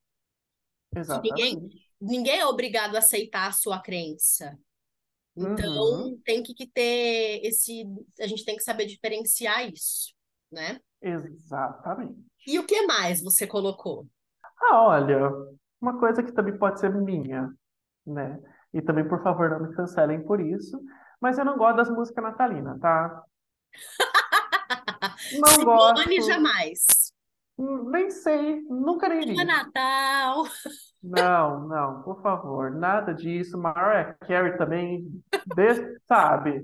[0.95, 1.85] Exatamente.
[1.99, 4.57] Ninguém é obrigado a aceitar a sua crença.
[5.35, 6.21] Então, Uhum.
[6.23, 7.83] tem que, que ter esse.
[8.19, 10.13] A gente tem que saber diferenciar isso,
[10.51, 10.79] né?
[11.01, 12.25] Exatamente.
[12.45, 14.07] E o que mais você colocou?
[14.61, 15.31] Ah, olha,
[15.79, 17.51] uma coisa que também pode ser minha,
[18.05, 18.39] né?
[18.73, 20.79] E também, por favor, não me cancelem por isso,
[21.21, 23.23] mas eu não gosto das músicas natalinas, tá?
[25.39, 27.13] Não Simone gosto, jamais.
[27.57, 29.43] Hum, nem sei, nunca nem É vi.
[29.43, 30.45] Natal.
[31.03, 33.57] Não, não, por favor, nada disso.
[33.57, 35.05] Mariah Carey também,
[36.07, 36.61] sabe?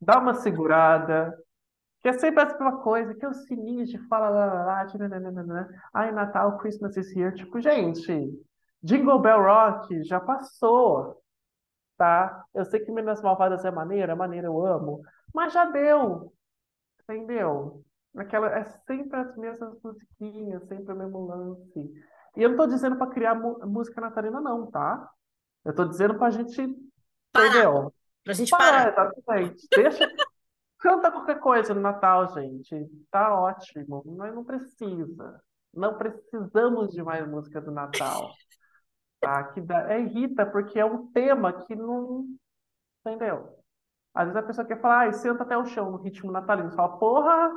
[0.00, 1.34] Dá uma segurada,
[2.04, 4.84] Que é sempre a mesma coisa, que é os sininhos de fala lá, lá, lá,
[4.84, 5.66] de nananana.
[5.94, 7.34] Ai, Natal, Christmas is here.
[7.34, 8.06] Tipo, gente,
[8.82, 11.22] Jingle Bell Rock já passou,
[11.96, 12.44] tá?
[12.52, 15.00] Eu sei que Meninas Malvadas é maneira, é maneira, eu amo,
[15.34, 16.30] mas já deu,
[17.08, 17.82] entendeu?
[18.14, 21.90] Aquela, é sempre as mesmas musiquinhas, sempre o mesmo lance.
[22.36, 25.10] E eu não tô dizendo pra criar música natalina, não, tá?
[25.64, 26.54] Eu tô dizendo pra gente,
[27.32, 27.48] Parar.
[27.48, 27.94] entendeu?
[28.22, 29.10] Pra gente Parar, parar.
[29.10, 29.66] exatamente.
[29.74, 30.06] Deixa,
[30.84, 32.76] canta qualquer coisa no Natal, gente.
[33.10, 35.42] Tá ótimo, mas não precisa.
[35.72, 38.30] Não precisamos de mais música do Natal.
[39.18, 39.44] Tá?
[39.44, 42.26] Que dá, é irrita, porque é um tema que não.
[43.00, 43.58] Entendeu?
[44.12, 46.68] Às vezes a pessoa quer falar, ai, senta até o chão no ritmo natalino.
[46.70, 47.50] Você fala, porra!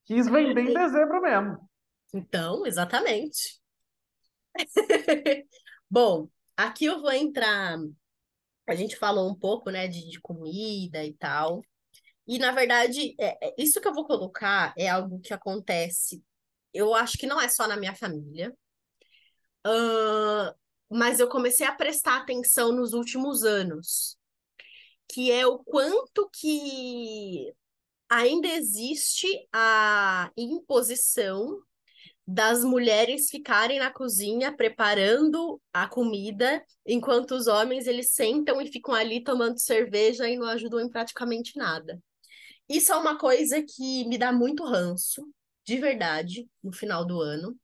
[0.06, 1.70] Quis vender em dezembro mesmo.
[2.14, 3.62] Então, exatamente.
[5.90, 7.78] Bom, aqui eu vou entrar.
[8.68, 11.62] A gente falou um pouco, né, de, de comida e tal.
[12.28, 16.24] E, na verdade, é- é- isso que eu vou colocar é algo que acontece.
[16.74, 18.56] Eu acho que não é só na minha família.
[19.64, 20.54] Ahn,
[20.90, 24.18] mas eu comecei a prestar atenção nos últimos anos,
[25.10, 27.54] que é o quanto que
[28.10, 31.62] ainda existe a imposição
[32.34, 38.94] das mulheres ficarem na cozinha preparando a comida, enquanto os homens eles sentam e ficam
[38.94, 42.00] ali tomando cerveja e não ajudam em praticamente nada.
[42.70, 45.28] Isso é uma coisa que me dá muito ranço,
[45.66, 47.58] de verdade, no final do ano.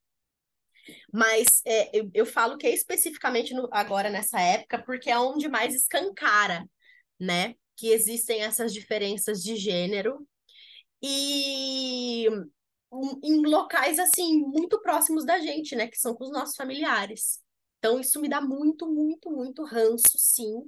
[1.11, 5.47] Mas é, eu, eu falo que é especificamente no- agora nessa época, porque é onde
[5.47, 6.67] mais escancara,
[7.19, 7.55] né?
[7.75, 10.27] Que existem essas diferenças de gênero.
[11.01, 12.27] E
[13.23, 17.41] em- locais assim muito próximos da gente, né, que são com os nossos familiares.
[17.79, 20.63] Então isso me dá muito, muito, muito ranço, sim,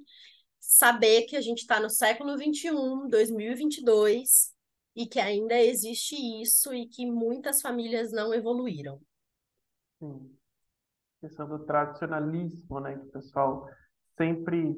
[0.59, 4.53] saber que a gente está no século um, 21, 2022
[4.95, 9.01] e que ainda existe isso e que muitas famílias não evoluíram.
[9.99, 10.35] Sim.
[11.21, 12.97] Questão do tradicionalismo, né?
[12.97, 13.67] Que o pessoal
[14.17, 14.75] sempre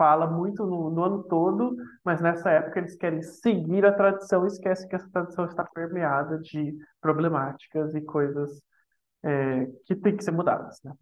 [0.00, 4.46] fala muito no, no ano todo, mas nessa época eles querem seguir a tradição e
[4.46, 8.62] esquecem que essa tradição está permeada de problemáticas e coisas
[9.22, 10.94] é, que têm que ser mudadas, né?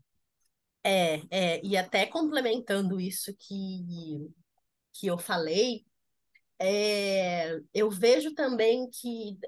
[0.83, 4.33] É, é, e até complementando isso que,
[4.95, 5.85] que eu falei,
[6.59, 9.39] é, eu vejo também que,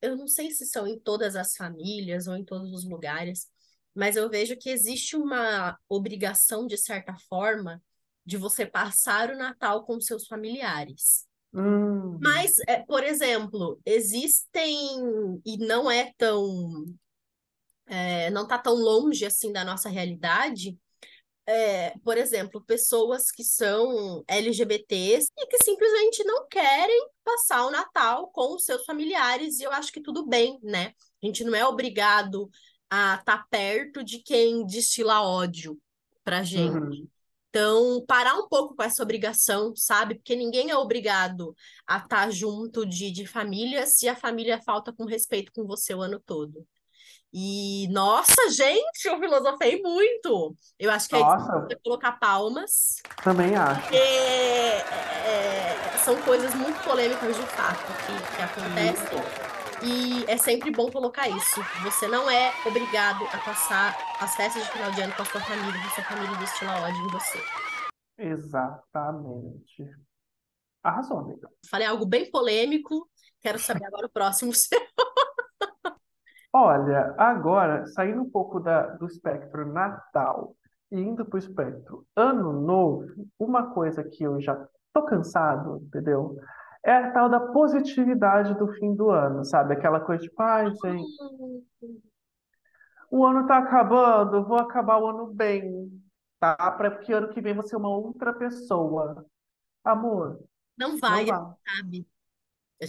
[0.00, 3.46] eu não sei se são em todas as famílias ou em todos os lugares,
[3.94, 7.82] mas eu vejo que existe uma obrigação, de certa forma,
[8.30, 11.26] de você passar o Natal com seus familiares.
[11.52, 16.86] Hum, Mas, é, por exemplo, existem, e não é tão,
[17.86, 20.78] é, não tá tão longe assim da nossa realidade,
[21.44, 28.28] é, por exemplo, pessoas que são LGBTs e que simplesmente não querem passar o Natal
[28.28, 30.94] com os seus familiares, e eu acho que tudo bem, né?
[31.20, 32.48] A gente não é obrigado
[32.88, 35.76] a estar perto de quem destila ódio
[36.22, 36.70] pra gente.
[36.70, 37.08] uhum.
[37.50, 40.14] Então, parar um pouco com essa obrigação, sabe?
[40.14, 45.04] Porque ninguém é obrigado a estar junto de, de família se a família falta com
[45.04, 46.64] respeito com você o ano todo.
[47.32, 50.54] E, nossa, gente, eu filosofei muito.
[50.78, 53.82] Eu acho que é Nossa, de colocar palmas, também acho.
[53.82, 59.49] porque é, é, são coisas muito polêmicas de fato que, que acontecem.
[59.82, 61.60] E é sempre bom colocar isso.
[61.82, 65.40] Você não é obrigado a passar as festas de final de ano com a sua
[65.40, 67.38] família, se a sua família destila ódio em você.
[68.18, 69.90] Exatamente.
[70.82, 71.48] Arrasou, amiga.
[71.70, 73.08] Falei algo bem polêmico.
[73.40, 74.80] Quero saber agora o próximo seu.
[76.52, 80.54] Olha, agora, saindo um pouco da, do espectro Natal
[80.90, 83.06] e indo para o espectro Ano Novo,
[83.38, 84.62] uma coisa que eu já
[84.92, 86.36] tô cansado, entendeu?
[86.82, 89.74] É a tal da positividade do fim do ano, sabe?
[89.74, 91.04] Aquela coisa tipo, ai, gente,
[93.10, 95.90] o ano tá acabando, vou acabar o ano bem,
[96.38, 96.54] tá?
[96.72, 99.26] Para que ano que vem você é uma outra pessoa.
[99.84, 100.40] Amor,
[100.78, 102.06] Não não vai, vai, sabe?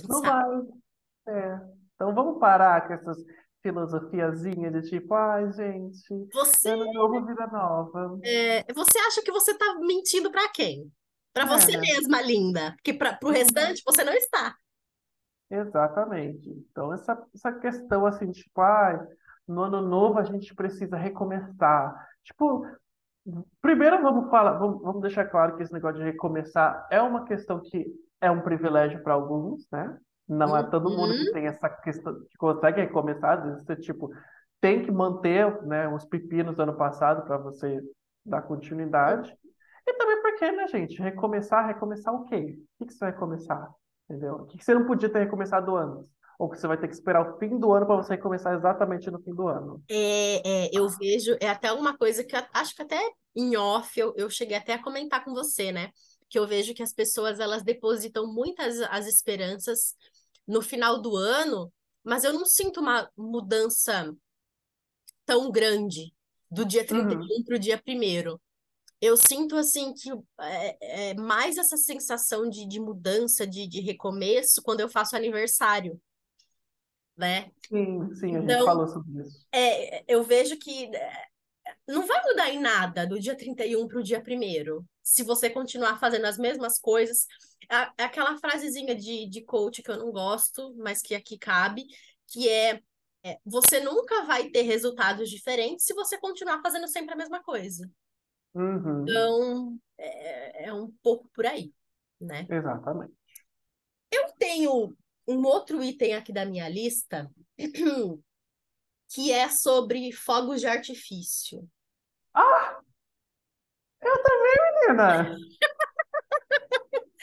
[0.07, 0.67] Não sabe.
[1.25, 1.35] vai.
[1.35, 1.61] É.
[1.95, 3.17] Então vamos parar com essas
[3.61, 8.19] filosofiazinhas de tipo, ai, gente, Você, ano novo, vida nova.
[8.23, 10.91] é, você acha que você tá mentindo pra quem?
[11.33, 11.79] Pra É, você né?
[11.79, 12.73] mesma, linda.
[12.73, 13.35] Porque pra, pro Uhum.
[13.35, 14.55] restante você não está.
[15.49, 16.49] Exatamente.
[16.49, 18.99] Então, essa, essa questão assim, tipo, ai,
[19.47, 21.93] no ano novo a gente precisa recomeçar.
[22.23, 22.65] Tipo,
[23.61, 27.59] primeiro vamos falar, vamos, vamos deixar claro que esse negócio de recomeçar é uma questão
[27.61, 27.85] que
[28.21, 29.97] é um privilégio para alguns, né?
[30.27, 31.33] Não é todo mundo que Uhum.
[31.33, 33.39] tem essa questão, que consegue recomeçar.
[33.39, 34.09] Às vezes você, tipo,
[34.61, 37.81] tem que manter, né, os pepinos do ano passado para você
[38.25, 39.35] dar continuidade.
[39.87, 41.01] E também porque, né, gente?
[41.01, 42.57] Recomeçar, recomeçar o quê?
[42.57, 43.69] O que que você vai começar?
[44.09, 44.35] Entendeu?
[44.35, 46.09] O que que você não podia ter recomeçado antes?
[46.37, 49.09] Ou que você vai ter que esperar o fim do ano para você começar exatamente
[49.11, 49.81] no fim do ano?
[49.87, 52.99] É, é, eu vejo, é até uma coisa que eu acho que até
[53.35, 55.91] em off eu, eu cheguei até a comentar com você, né?
[56.29, 59.95] Que eu vejo que as pessoas elas depositam muitas as esperanças
[60.47, 61.71] no final do ano,
[62.03, 64.11] mas eu não sinto uma mudança
[65.25, 66.13] tão grande
[66.49, 67.43] do dia 31 Uhum.
[67.45, 68.37] para o dia 1
[69.01, 70.09] Eu sinto assim que
[70.41, 75.99] é, é mais essa sensação de, de mudança, de, de recomeço, quando eu faço aniversário,
[77.17, 77.51] né?
[77.67, 79.45] Sim, sim, a gente Então, falou sobre isso.
[79.53, 81.25] é, eu vejo que é,
[81.87, 85.99] não vai mudar em nada do dia 31 para o dia 1 se você continuar
[85.99, 87.25] fazendo as mesmas coisas.
[87.97, 91.85] É aquela frasezinha de, de coach que eu não gosto, mas que aqui cabe,
[92.27, 92.81] que é,
[93.23, 97.89] é, você nunca vai ter resultados diferentes se você continuar fazendo sempre a mesma coisa.
[98.53, 101.73] Uhum, Então, é, é um pouco por aí,
[102.19, 102.49] né?
[102.49, 103.15] exatamente.
[104.11, 104.95] Eu tenho
[105.27, 107.29] um outro item aqui da minha lista
[109.09, 111.69] que é sobre fogos de artifício.
[113.99, 115.37] Eu também, menina!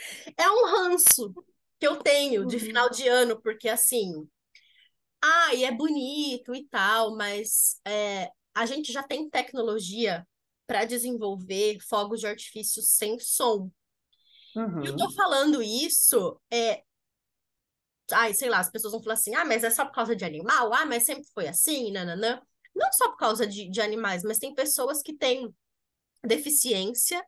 [0.37, 1.35] É um ranço
[1.79, 2.59] que eu tenho de Uhum.
[2.59, 4.29] final de ano, porque assim,
[5.23, 10.27] ai, é bonito e tal, mas é, a gente já tem tecnologia
[10.69, 13.73] para desenvolver fogos de artifício sem som.
[14.83, 15.15] Eu tô Uhum.
[15.15, 16.83] falando isso, é,
[18.13, 20.25] ai, sei lá, as pessoas vão falar assim, ah, mas é só por causa de
[20.25, 20.73] animal?
[20.73, 22.41] Ah, mas sempre foi assim, nananã.
[22.75, 25.55] Não só por causa de, de animais, mas tem pessoas que têm
[26.25, 27.25] deficiência,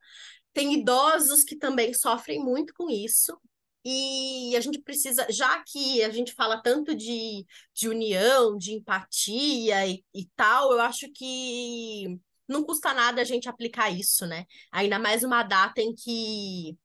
[0.54, 3.38] tem idosos que também sofrem muito com isso.
[3.84, 9.86] E a gente precisa, já que a gente fala tanto de, de união, de empatia
[9.88, 12.20] e, e tal, eu acho que
[12.50, 14.44] não custa nada a gente aplicar isso, né?
[14.72, 16.76] Ainda mais uma data em que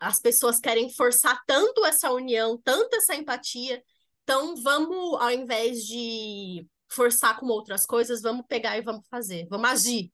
[0.00, 3.82] as pessoas querem forçar tanto essa união, tanto essa empatia.
[4.22, 9.46] Então, vamos, ao invés de forçar com outras coisas, vamos pegar e vamos fazer.
[9.48, 10.12] Vamos agir.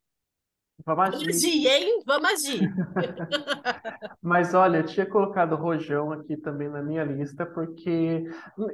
[0.85, 1.29] Vamos agir.
[1.31, 2.03] agir, hein?
[2.07, 2.61] Vamos agir.
[4.23, 8.25] Mas olha, eu tinha colocado o rojão aqui também na minha lista, porque.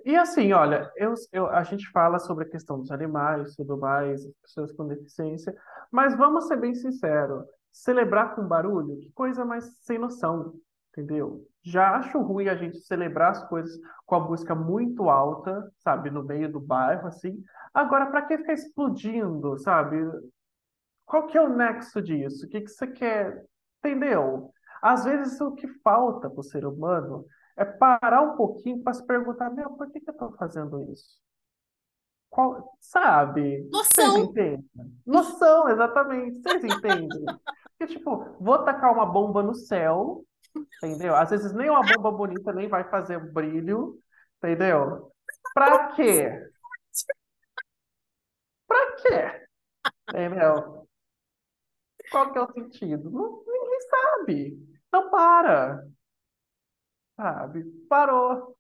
[0.05, 4.25] E assim, olha, eu, eu- a gente fala sobre a questão dos animais, tudo mais,
[4.27, 5.55] as pessoas com deficiência,
[5.91, 10.55] mas vamos ser bem sinceros: celebrar com barulho, que coisa mais sem noção,
[10.91, 11.47] entendeu?
[11.63, 16.25] Já acho ruim a gente celebrar as coisas com a música muito alta, sabe, no
[16.25, 17.43] meio do bairro, assim.
[17.73, 19.97] Agora, para que ficar explodindo, sabe?
[21.13, 22.47] Qual que é o nexo disso?
[22.47, 23.45] O que que você quer?
[23.85, 24.51] Entendeu?
[24.81, 29.07] Às vezes o que falta para o ser humano é parar um pouquinho para se
[29.07, 31.21] perguntar, meu, por que que eu estou fazendo isso?
[32.31, 33.69] Qual, sabe?
[33.71, 34.25] Vocês Noção.
[34.25, 34.65] entendem?
[35.05, 36.41] Noção, exatamente.
[36.41, 37.27] Vocês entendem?
[37.77, 40.25] Porque, tipo, vou tacar uma bomba no céu,
[40.83, 41.15] entendeu?
[41.15, 43.99] Às vezes nem uma bomba bonita nem vai fazer brilho,
[44.39, 45.13] entendeu?
[45.53, 46.51] Pra quê?
[48.67, 49.47] Pra quê?
[50.09, 50.82] Entendeu?
[52.13, 53.11] Qual que é o sentido?
[53.11, 54.59] Não- ninguém sabe.
[54.87, 55.89] Então para,
[57.17, 57.65] sabe?
[57.89, 58.57] Parou.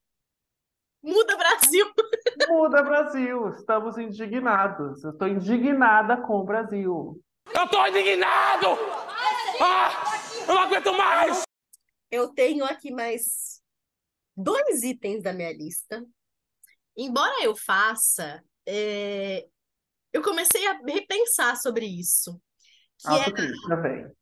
[1.03, 1.93] Muda Brasil.
[2.49, 3.49] Muda, Brasil.
[3.51, 5.03] Estamos indignados.
[5.05, 7.21] Eu estou indignada com o Brasil.
[7.55, 8.69] Eu tô indignado!
[9.61, 9.91] Ah,
[10.49, 11.43] eu não aguento mais!
[12.11, 13.61] Eu tenho aqui mais
[14.37, 16.07] dois itens da minha lista.
[16.97, 19.47] Embora eu faça, é,
[20.13, 22.41] eu comecei a repensar sobre isso.
[23.03, 24.13] Que é, Autocrítica, vem.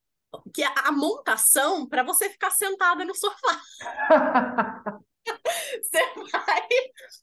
[0.55, 3.63] que é a montação para você ficar sentada no sofá.
[5.83, 5.99] Você
[6.33, 6.69] vai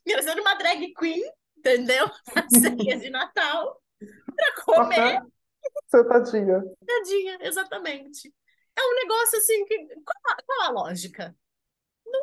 [0.05, 1.23] parecendo uma drag queen,
[1.57, 2.05] entendeu?
[2.35, 3.81] Na ceia de Natal,
[4.35, 5.21] para comer.
[5.87, 6.63] Sentadinha.
[6.85, 8.33] Tadinha, exatamente.
[8.75, 9.87] É um negócio assim que.
[9.87, 11.35] Qual a, qual a lógica?
[12.05, 12.21] Não.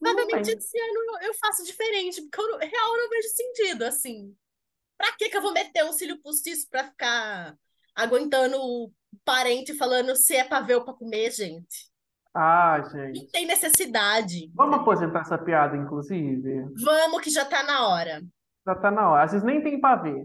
[0.00, 0.40] Não tem.
[0.40, 4.36] esse ano eu, eu faço diferente, porque eu, real eu não vejo sentido, assim.
[5.02, 7.56] Pra que que eu vou meter um cílio postiço pra ficar
[7.92, 8.92] aguentando o
[9.24, 11.90] parente falando se é pra ver ou pra comer, gente?
[12.32, 13.26] Ah, Não gente.
[13.32, 14.48] tem necessidade.
[14.54, 16.66] Vamos aposentar essa piada, inclusive?
[16.84, 18.22] Vamos que já tá na hora.
[18.64, 19.24] Já tá na hora.
[19.24, 20.24] Às vezes nem tem pavê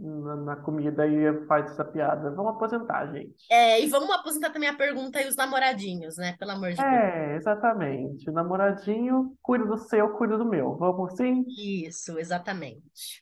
[0.00, 2.30] na, na comida e faz essa piada.
[2.30, 3.44] Vamos aposentar, gente.
[3.50, 6.34] É, e vamos aposentar também a pergunta aí os namoradinhos, né?
[6.38, 6.88] Pelo amor de Deus.
[6.88, 8.30] É, exatamente.
[8.30, 10.78] O namoradinho, cuida do seu, cuida do meu.
[10.78, 11.44] Vamos sim?
[11.46, 13.21] Isso, exatamente.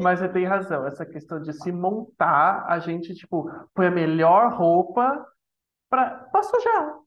[0.00, 4.52] Mas você tem razão, essa questão de se montar, a gente, tipo, põe a melhor
[4.54, 5.26] roupa
[5.90, 6.98] pra, pra sujar.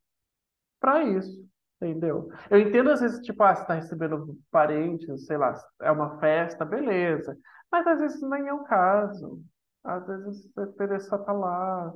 [0.80, 1.48] Pra isso,
[1.82, 2.30] entendeu?
[2.50, 6.66] Eu entendo às vezes, tipo, ah, você tá recebendo parentes, sei lá, é uma festa,
[6.66, 7.38] beleza.
[7.72, 9.41] Mas às vezes nem é o caso,
[9.84, 11.93] Às vezes a Teresa tá lá.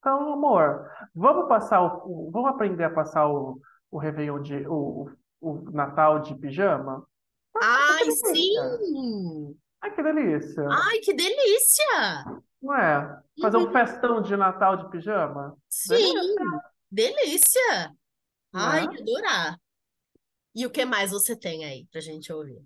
[0.00, 3.60] Então, amor, vamos passar o, o- vamos aprender a passar o,
[3.90, 5.10] o Réveillon de, o,
[5.40, 7.04] o, o Natal de pijama?
[7.60, 9.56] Ai, sim!
[9.82, 10.66] Ai, que delícia.
[10.70, 12.24] Ai, que delícia!
[12.60, 13.22] Não é?
[13.40, 15.56] Fazer um festão de Natal de pijama?
[15.68, 16.14] Sim,
[16.90, 17.92] delícia!
[18.52, 18.94] Ai, Né?
[18.94, 19.60] ia adorar.
[20.54, 22.60] E o que mais você tem aí pra gente ouvir?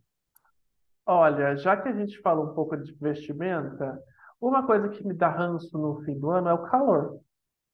[1.04, 4.00] Olha, já que a gente falou um pouco de vestimenta,
[4.40, 7.20] uma coisa que me dá ranço no fim do ano é o calor,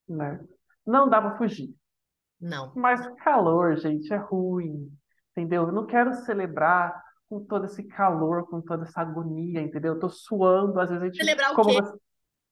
[0.09, 0.41] né?
[0.84, 1.72] Não dá pra fugir.
[2.41, 2.72] Não.
[2.74, 4.91] Mas calor, gente, é ruim,
[5.32, 5.66] entendeu?
[5.66, 9.95] Eu não quero celebrar com todo esse calor, com toda essa agonia, entendeu?
[9.95, 11.18] Eu tô suando, às vezes a gente...
[11.18, 11.76] Celebrar o como quê?
[11.83, 11.99] você-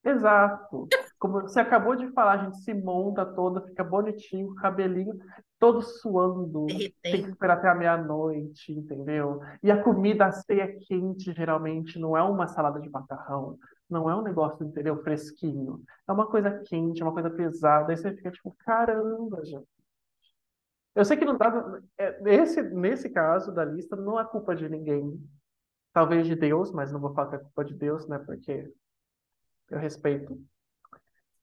[0.05, 0.87] Exato.
[1.19, 5.19] Como você acabou de falar, a gente se monta toda, fica bonitinho, cabelinho
[5.59, 7.29] todo suando, tem que Derretendo.
[7.33, 9.41] esperar até a meia-noite, entendeu?
[9.63, 13.59] E a comida, a ceia quente, geralmente, não é uma salada de macarrão,
[13.91, 15.83] não é um negócio, entendeu, fresquinho.
[16.07, 19.67] É uma coisa quente, é uma coisa pesada, aí você fica tipo, caramba, gente.
[20.97, 21.81] Eu sei que não dá.
[21.99, 25.23] é, Nesse, nesse caso da lista, não é culpa de ninguém.
[25.93, 28.19] Talvez de Deus, mas não vou falar que é culpa de Deus, né?
[28.19, 28.73] Porque
[29.71, 30.43] eu respeito.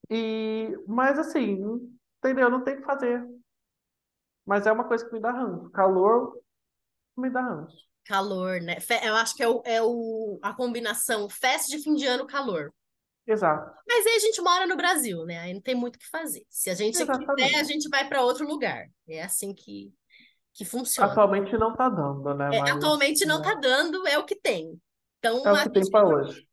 [0.09, 1.61] E, mas assim,
[2.17, 2.49] entendeu?
[2.49, 3.23] Não tem o que fazer.
[4.43, 5.69] Mas é uma coisa que me dá ranço.
[5.69, 6.35] Calor
[7.15, 7.77] me dá ranço.
[8.05, 8.77] Calor, né?
[9.03, 12.73] Eu acho que é, o, é o, a combinação festa de fim de ano, calor.
[13.25, 13.73] Exato.
[13.87, 15.39] Mas aí a gente mora no Brasil, né?
[15.39, 16.45] Aí não tem muito o que fazer.
[16.49, 17.55] Se a gente quiser, Exatamente.
[17.55, 18.87] a gente vai para outro lugar.
[19.07, 19.93] É assim que,
[20.53, 21.11] que funciona.
[21.11, 22.49] Atualmente não tá dando, né?
[22.53, 24.79] É, Mas, atualmente não tá dando, é o que tem.
[25.19, 26.47] Então, É o que tem para hoje.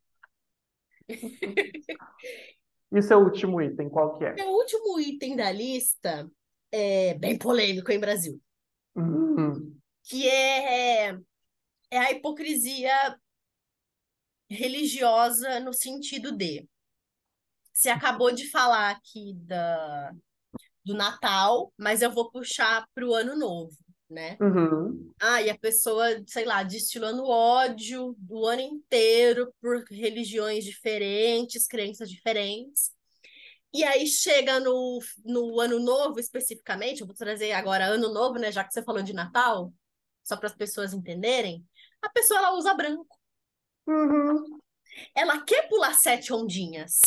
[2.93, 4.35] E seu último item, qual que é?
[4.43, 6.29] o último item da lista
[6.69, 8.37] é bem polêmico em Brasil,
[8.93, 11.17] Hum, que é,
[11.89, 12.91] é a hipocrisia
[14.51, 16.67] religiosa no sentido de
[17.73, 20.11] você acabou de falar aqui da,
[20.85, 23.75] do Natal, mas eu vou puxar para o Ano Novo,
[24.09, 24.37] né?
[24.41, 25.11] uhum.
[25.19, 32.09] Ah, e a pessoa, sei lá, destilando ódio do ano inteiro por religiões diferentes, crenças
[32.09, 32.91] diferentes.
[33.73, 38.51] E aí chega no, no ano novo, especificamente, eu vou trazer agora ano novo, né?
[38.51, 39.73] Já que você falou de Natal,
[40.23, 41.65] só para as pessoas entenderem,
[42.01, 43.20] a pessoa ela usa branco.
[43.87, 44.59] Uhum.
[45.15, 46.99] Ela quer pular sete ondinhas,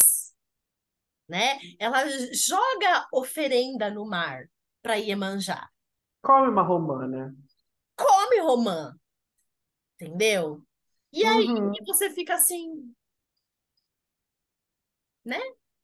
[1.28, 1.58] né?
[1.78, 4.48] Ela joga oferenda no mar
[4.82, 5.68] para Iemanjá.
[6.22, 7.32] Come uma romã, né?
[7.96, 8.94] come romã.
[9.94, 10.62] Entendeu?
[11.12, 11.72] E aí Uhum.
[11.86, 12.92] você fica assim,
[15.24, 15.40] né?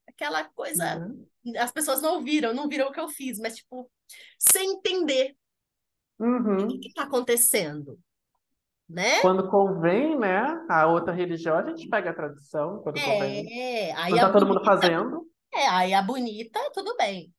[0.09, 0.99] Aquela coisa.
[0.99, 1.57] Uhum.
[1.57, 3.91] As pessoas não viram, não viram o que eu fiz, mas, tipo,
[4.39, 5.37] sem entender
[6.19, 6.81] o Uhum.
[6.81, 7.99] que tá acontecendo.
[8.91, 9.11] Né?
[9.21, 10.43] Quando convém, né?
[10.69, 13.47] A outra religião, a gente pega a tradição quando convém.
[13.53, 15.27] É, aí Quando tá todo mundo bonita, fazendo.
[15.55, 17.33] é, aí a bonita, tudo bem.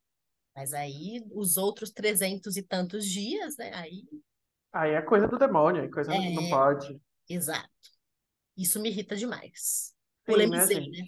[0.55, 3.71] Mas aí os outros trezentos e tantos dias, né?
[3.75, 4.03] Aí,
[4.73, 6.49] Aí é coisa do demônio, é coisa que não É.
[6.49, 7.01] pode.
[7.29, 7.69] exato.
[8.57, 9.93] Isso me irrita demais.
[10.25, 11.07] Sim, né, Polemizei, né?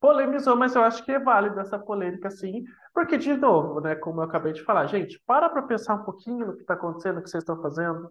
[0.00, 2.64] Polemizou, mas eu acho que é válido essa polêmica, sim.
[2.92, 3.94] Porque, de novo, né?
[3.94, 7.16] Como eu acabei de falar, gente, para pra pensar um pouquinho no que tá acontecendo,
[7.16, 8.10] no que vocês estão fazendo.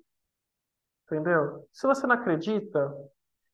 [1.11, 1.67] Entendeu?
[1.73, 2.89] Se você não acredita,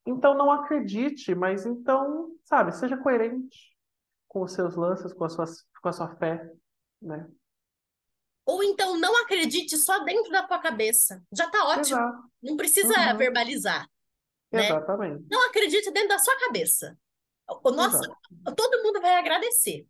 [0.05, 3.75] então não acredite, mas então, sabe, seja coerente
[4.27, 5.45] com os seus lances, com a sua,
[5.81, 6.51] com a sua fé,
[7.01, 7.27] né?
[8.45, 11.21] Ou então não acredite só dentro da tua cabeça.
[11.35, 11.97] Já tá ótimo.
[11.99, 13.17] Exato, Não precisa Uhum.
[13.17, 13.89] verbalizar.
[14.51, 14.65] né?
[14.69, 15.25] exatamente.
[15.29, 16.97] Não acredite dentro da sua cabeça.
[17.63, 18.55] O nosso, Exato.
[18.55, 19.85] todo mundo vai agradecer.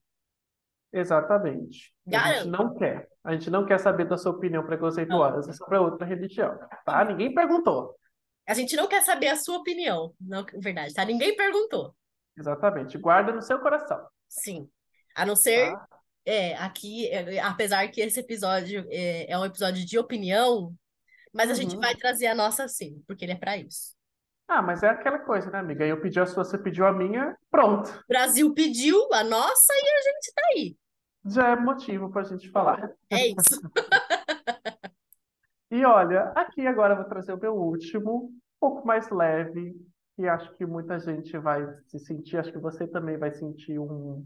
[0.91, 1.93] Exatamente.
[2.07, 2.47] A gente Garanto.
[2.49, 3.09] não quer.
[3.27, 7.03] A gente não quer saber da sua opinião preconceituosa sobre outra religião, tá?
[7.03, 7.93] Ninguém perguntou.
[8.47, 10.13] A gente não quer saber a sua opinião.
[10.21, 11.03] Não, verdade, tá?
[11.03, 11.93] Ninguém perguntou.
[12.37, 12.97] Exatamente.
[12.97, 13.99] Guarda no seu coração,
[14.29, 14.69] Sim.
[15.13, 15.87] A não ser, tá?
[16.25, 20.73] é, aqui, é, apesar que esse episódio é, é um episódio de opinião,
[21.33, 21.81] mas a gente Uhum.
[21.81, 23.95] vai trazer a nossa sim, porque ele é pra isso.
[24.47, 25.85] Ah, mas é aquela coisa, né, amiga?
[25.85, 27.89] Eu pedi a sua, você pediu a minha, pronto.
[27.89, 30.77] O Brasil pediu a nossa e a gente tá aí.
[31.29, 32.91] Já é motivo pra gente falar.
[33.09, 33.61] É isso.
[35.69, 39.75] E olha, aqui agora eu vou trazer o meu último, um pouco mais leve,
[40.17, 44.25] e acho que muita gente vai se sentir, acho que você também vai sentir um,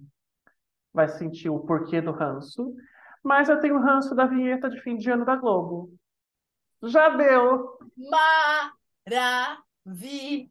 [0.93, 2.75] vai sentir o porquê do ranço.
[3.23, 5.93] Mas eu tenho ranço da vinheta de fim de ano da Globo.
[6.83, 7.77] Já deu!
[9.85, 10.49] Maravilhoso!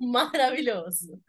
[0.00, 1.20] Maravilhoso.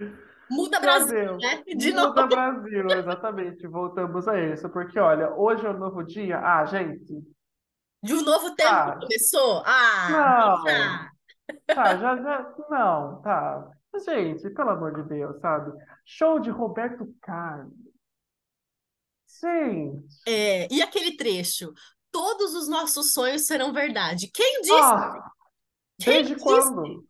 [0.49, 1.37] Muda Brasil, deu.
[1.37, 1.63] né?
[1.65, 2.27] De Muda novo.
[2.27, 3.67] Brasil, exatamente.
[3.67, 6.39] Voltamos a isso, porque olha, hoje é um novo dia.
[6.39, 7.13] Ah, gente,
[8.03, 8.99] De um novo tempo Ah.
[9.01, 9.63] começou?
[9.65, 11.75] Ah, Não.
[11.75, 13.71] tá, já, já, não, tá.
[14.05, 15.71] Gente, pelo amor de Deus, sabe?
[16.05, 17.73] Show de Roberto Carlos.
[19.41, 20.05] Gente.
[20.27, 21.73] É, e aquele trecho?
[22.11, 24.29] Todos os nossos sonhos serão verdade.
[24.33, 24.73] Quem disse?
[24.73, 25.31] Ah,
[25.99, 26.45] Quem desde disse?
[26.45, 27.05] quando?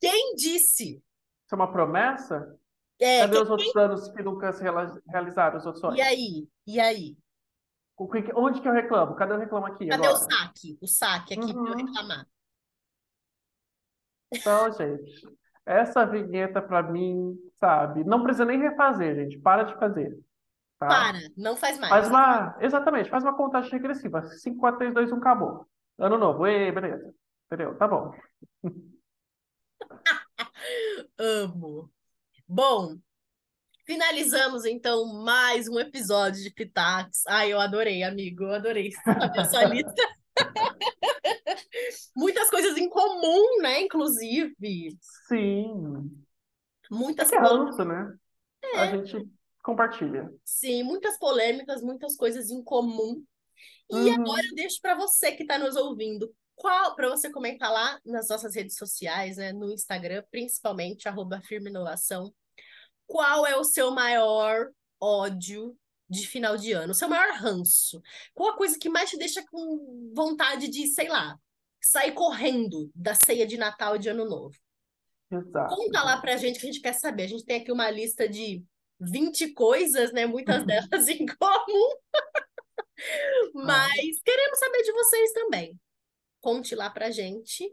[0.00, 0.84] Quem disse?
[0.96, 2.56] Isso é uma promessa?
[3.04, 4.62] É, Cadê quem- os outros anos que nunca se
[5.08, 5.98] realizaram, os outros sonhos?
[5.98, 6.48] E aí?
[6.66, 7.16] E aí?
[7.96, 9.14] O que- Onde que eu reclamo?
[9.16, 10.24] Cadê eu reclamo aqui Cadê o agora?
[10.30, 10.78] saque?
[10.80, 11.86] O saque aqui para eu Uhum.
[11.86, 12.26] reclamar.
[14.32, 15.28] Então, gente,
[15.66, 18.04] essa vinheta pra mim, sabe?
[18.04, 19.38] Não precisa nem refazer, gente.
[19.38, 20.18] Para de fazer.
[20.78, 20.88] Tá?
[20.88, 21.90] Para, não faz mais.
[21.92, 22.56] Faz uma.
[22.60, 24.22] Exatamente, faz uma contagem regressiva.
[24.22, 25.66] 5, 4, 3, 2, 1, acabou.
[25.98, 26.46] Ano novo.
[26.46, 27.14] Ê, beleza.
[27.46, 27.76] Entendeu?
[27.76, 28.12] Tá bom.
[31.18, 31.90] Amo.
[32.46, 32.98] Bom,
[33.86, 37.22] finalizamos então mais um episódio de Pitax.
[37.26, 40.02] Ai, eu adorei, amigo, eu adorei saber a sua lista.
[42.14, 43.80] Muitas coisas em comum, né?
[43.82, 44.96] Inclusive,
[45.28, 46.10] Sim.
[46.90, 48.14] muitas é ranço, né?
[48.76, 49.28] A gente
[49.62, 50.32] compartilha.
[50.44, 53.24] sim, muitas polêmicas, muitas coisas em comum.
[53.90, 54.14] E Uhum.
[54.14, 58.28] agora eu deixo para você que está nos ouvindo, qual para você comentar lá nas
[58.28, 62.32] nossas redes sociais, né, no Instagram, principalmente arroba firme inovação,
[63.06, 65.76] qual é o seu maior ódio
[66.08, 68.00] de final de ano, o seu maior ranço?
[68.34, 71.38] Qual a coisa que mais te deixa com vontade de, sei lá,
[71.80, 74.56] sair correndo da ceia de Natal e de Ano Novo?
[75.30, 75.74] Exato.
[75.74, 77.24] Conta lá pra gente que a gente quer saber.
[77.24, 78.62] A gente tem aqui uma lista de
[79.00, 80.26] 20 coisas, né?
[80.26, 81.96] Muitas delas em comum.
[83.54, 85.80] Mas queremos saber de vocês também.
[86.42, 87.64] Conte lá pra gente.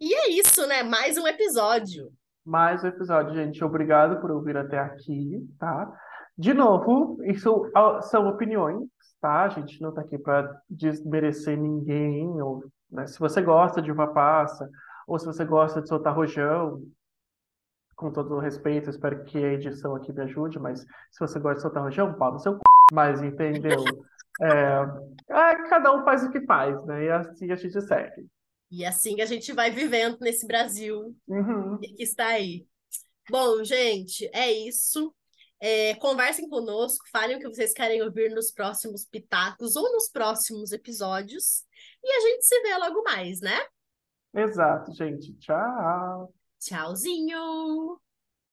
[0.00, 0.82] E é isso, né?
[0.82, 2.10] Mais um episódio.
[2.42, 3.62] Mais um episódio, gente.
[3.62, 5.92] Obrigado por ouvir até aqui, tá?
[6.36, 7.70] De novo, isso
[8.04, 8.88] são opiniões,
[9.20, 9.42] tá?
[9.44, 12.40] A gente não tá aqui para desmerecer ninguém.
[12.40, 13.06] Ou, né?
[13.06, 14.66] Se você gosta de uva passa,
[15.06, 16.82] ou se você gosta de soltar rojão,
[17.94, 21.56] com todo o respeito, espero que a edição aqui me ajude, mas se você gosta
[21.56, 22.60] de soltar rojão, pau no seu c...
[22.92, 23.84] Mas entendeu?
[24.42, 24.76] É,
[25.30, 27.04] ah, cada um faz o que faz, né?
[27.04, 28.26] E assim a gente segue.
[28.70, 31.78] E assim a gente vai vivendo nesse Brasil Uhum.
[31.78, 32.66] que está aí.
[33.30, 35.14] Bom, gente, é isso.
[35.58, 40.70] É, conversem conosco, falem o que vocês querem ouvir nos próximos pitacos ou nos próximos
[40.72, 41.64] episódios.
[42.04, 43.58] E a gente se vê logo mais, né?
[44.34, 45.32] Exato, gente.
[45.38, 46.32] Tchau.
[46.60, 48.05] Tchauzinho!